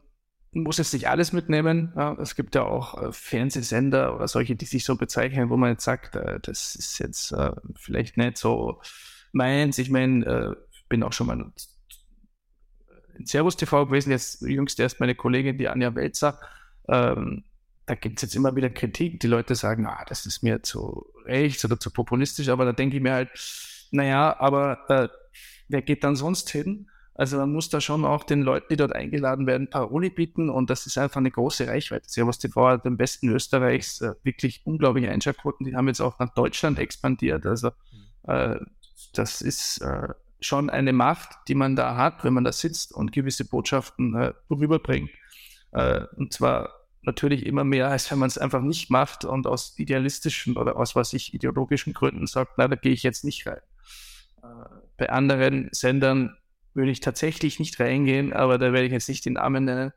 [0.52, 1.92] muss jetzt nicht alles mitnehmen.
[1.96, 5.70] Ja, es gibt ja auch äh, Fernsehsender oder solche, die sich so bezeichnen, wo man
[5.70, 8.80] jetzt sagt, äh, das ist jetzt äh, vielleicht nicht so
[9.32, 9.78] meins.
[9.78, 10.54] Ich meine, äh,
[10.88, 11.52] bin auch schon mal
[13.18, 16.40] in Servus TV gewesen, jetzt jüngst erst meine Kollegin, die Anja Welzer.
[16.88, 17.44] Ähm,
[17.88, 19.18] da gibt es jetzt immer wieder Kritik.
[19.20, 22.96] Die Leute sagen, ah, das ist mir zu rechts oder zu populistisch, aber da denke
[22.96, 23.30] ich mir halt,
[23.90, 25.08] naja, aber äh,
[25.68, 26.90] wer geht dann sonst hin?
[27.14, 30.68] Also man muss da schon auch den Leuten, die dort eingeladen werden, Paroli bieten und
[30.68, 32.08] das ist einfach eine große Reichweite.
[32.08, 35.64] Servus TV hat den besten Österreichs äh, wirklich unglaubliche Einschaltquoten.
[35.64, 37.46] Die haben jetzt auch nach Deutschland expandiert.
[37.46, 37.70] Also
[38.26, 38.30] mhm.
[38.30, 38.60] äh,
[39.14, 40.08] das ist äh,
[40.40, 44.34] schon eine Macht, die man da hat, wenn man da sitzt und gewisse Botschaften äh,
[44.50, 45.10] rüberbringt.
[45.72, 49.78] Äh, und zwar natürlich immer mehr, als wenn man es einfach nicht macht und aus
[49.78, 53.60] idealistischen oder aus was ich ideologischen Gründen sagt, na, da gehe ich jetzt nicht rein.
[54.42, 54.46] Äh,
[54.96, 56.36] bei anderen Sendern
[56.74, 59.92] würde ich tatsächlich nicht reingehen, aber da werde ich jetzt nicht den Namen nennen.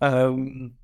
[0.00, 0.76] Ähm,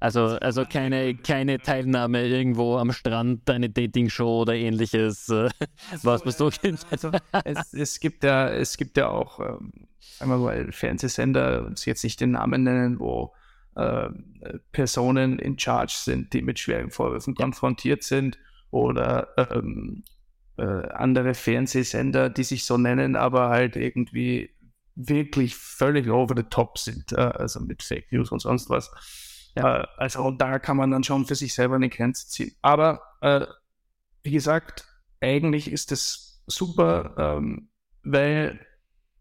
[0.00, 5.48] also, also keine, keine Teilnahme irgendwo am Strand, eine Dating-Show oder ähnliches, äh,
[6.02, 6.84] was man so kennt.
[6.90, 7.10] Also,
[7.44, 12.02] es, es, gibt ja, es gibt ja auch, ähm, sagen wir mal, Fernsehsender, uns jetzt
[12.02, 13.32] nicht den Namen nennen, wo
[13.74, 14.10] äh,
[14.72, 18.38] Personen in Charge sind, die mit schweren Vorwürfen konfrontiert sind
[18.70, 20.04] oder ähm,
[20.56, 24.50] äh, andere Fernsehsender, die sich so nennen, aber halt irgendwie
[24.94, 28.90] wirklich völlig over the top sind, äh, also mit Fake News und sonst was.
[29.56, 29.82] Ja.
[29.82, 32.54] Äh, also da kann man dann schon für sich selber eine Grenze ziehen.
[32.62, 33.46] Aber äh,
[34.22, 34.86] wie gesagt,
[35.20, 37.70] eigentlich ist es super, ähm,
[38.02, 38.60] weil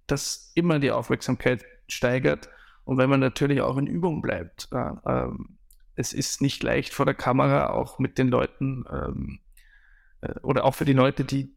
[0.08, 2.49] das immer die Aufmerksamkeit steigert
[2.84, 4.70] und wenn man natürlich auch in Übung bleibt.
[4.72, 5.58] Äh, ähm,
[5.96, 9.40] es ist nicht leicht vor der Kamera, auch mit den Leuten ähm,
[10.22, 11.56] äh, oder auch für die Leute, die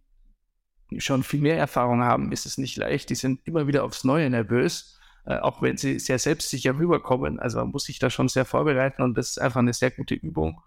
[0.98, 3.10] schon viel mehr Erfahrung haben, ist es nicht leicht.
[3.10, 4.94] Die sind immer wieder aufs Neue nervös
[5.26, 7.40] äh, auch wenn sie sehr selbstsicher rüberkommen.
[7.40, 10.14] Also man muss sich da schon sehr vorbereiten und das ist einfach eine sehr gute
[10.14, 10.60] Übung.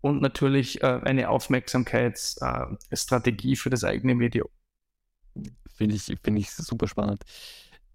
[0.00, 4.48] Und natürlich äh, eine Aufmerksamkeitsstrategie für das eigene Medium.
[5.74, 7.22] Finde ich, find ich super spannend.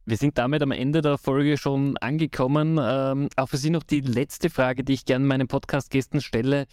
[0.08, 2.80] Wir sind damit am Ende der Folge schon angekommen.
[2.80, 6.68] Ähm, auch für Sie noch die letzte Frage, die ich gerne meinen Podcast-Gästen stelle.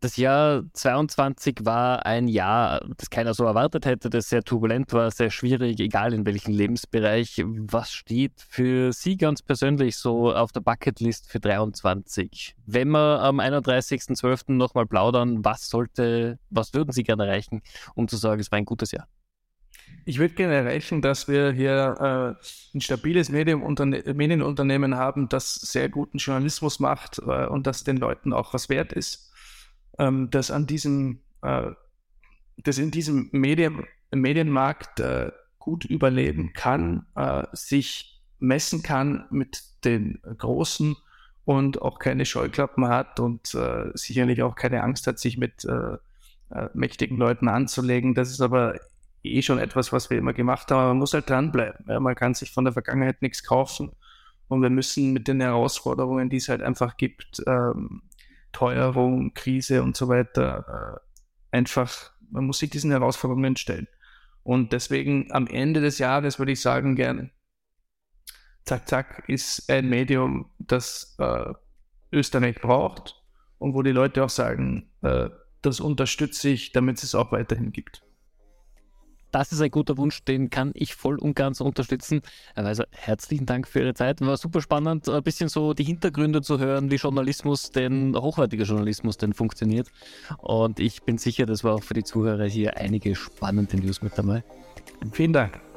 [0.00, 5.12] Das Jahr 22 war ein Jahr, das keiner so erwartet hätte, das sehr turbulent war,
[5.12, 7.44] sehr schwierig, egal in welchem Lebensbereich.
[7.46, 12.56] Was steht für Sie ganz persönlich so auf der Bucketlist für 23?
[12.66, 14.54] Wenn wir am 31.12.
[14.54, 17.62] nochmal plaudern, was sollte, was würden Sie gerne erreichen,
[17.94, 19.06] um zu sagen, es war ein gutes Jahr?
[20.04, 26.18] Ich würde gerne erreichen, dass wir hier äh, ein stabiles Medienunternehmen haben, das sehr guten
[26.18, 29.32] Journalismus macht äh, und das den Leuten auch was wert ist
[29.98, 31.70] ähm, dass an diesem, äh,
[32.58, 40.20] dass in diesem Medien, Medienmarkt äh, gut überleben kann, äh, sich messen kann mit den
[40.38, 40.96] Großen
[41.44, 45.66] und auch keine Scheuklappen hat und äh, sicherlich auch keine Angst hat, sich mit
[46.74, 48.14] mächtigen Leuten anzulegen.
[48.14, 48.78] Das ist aber
[49.24, 50.88] eh schon etwas, was wir immer gemacht haben.
[50.88, 51.86] Man muss halt dranbleiben.
[51.88, 52.00] Ja?
[52.00, 53.92] Man kann sich von der Vergangenheit nichts kaufen.
[54.48, 58.02] Und wir müssen mit den Herausforderungen, die es halt einfach gibt, ähm,
[58.52, 61.00] Teuerung, Krise und so weiter,
[61.50, 63.88] äh, einfach, man muss sich diesen Herausforderungen stellen.
[64.42, 67.30] Und deswegen am Ende des Jahres würde ich sagen, gerne,
[68.64, 71.52] Zack Zack ist ein Medium, das äh,
[72.12, 73.22] Österreich braucht
[73.58, 75.30] und wo die Leute auch sagen, äh,
[75.62, 78.02] das unterstütze ich, damit es auch weiterhin gibt
[79.32, 82.20] das ist ein guter Wunsch, den kann ich voll und ganz unterstützen.
[82.54, 84.20] Also herzlichen Dank für Ihre Zeit.
[84.20, 89.16] War super spannend, ein bisschen so die Hintergründe zu hören, wie Journalismus denn, hochwertiger Journalismus
[89.16, 89.88] denn funktioniert.
[90.38, 94.16] Und ich bin sicher, das war auch für die Zuhörer hier einige spannende News mit
[94.16, 94.44] dabei.
[95.12, 95.71] Vielen Dank.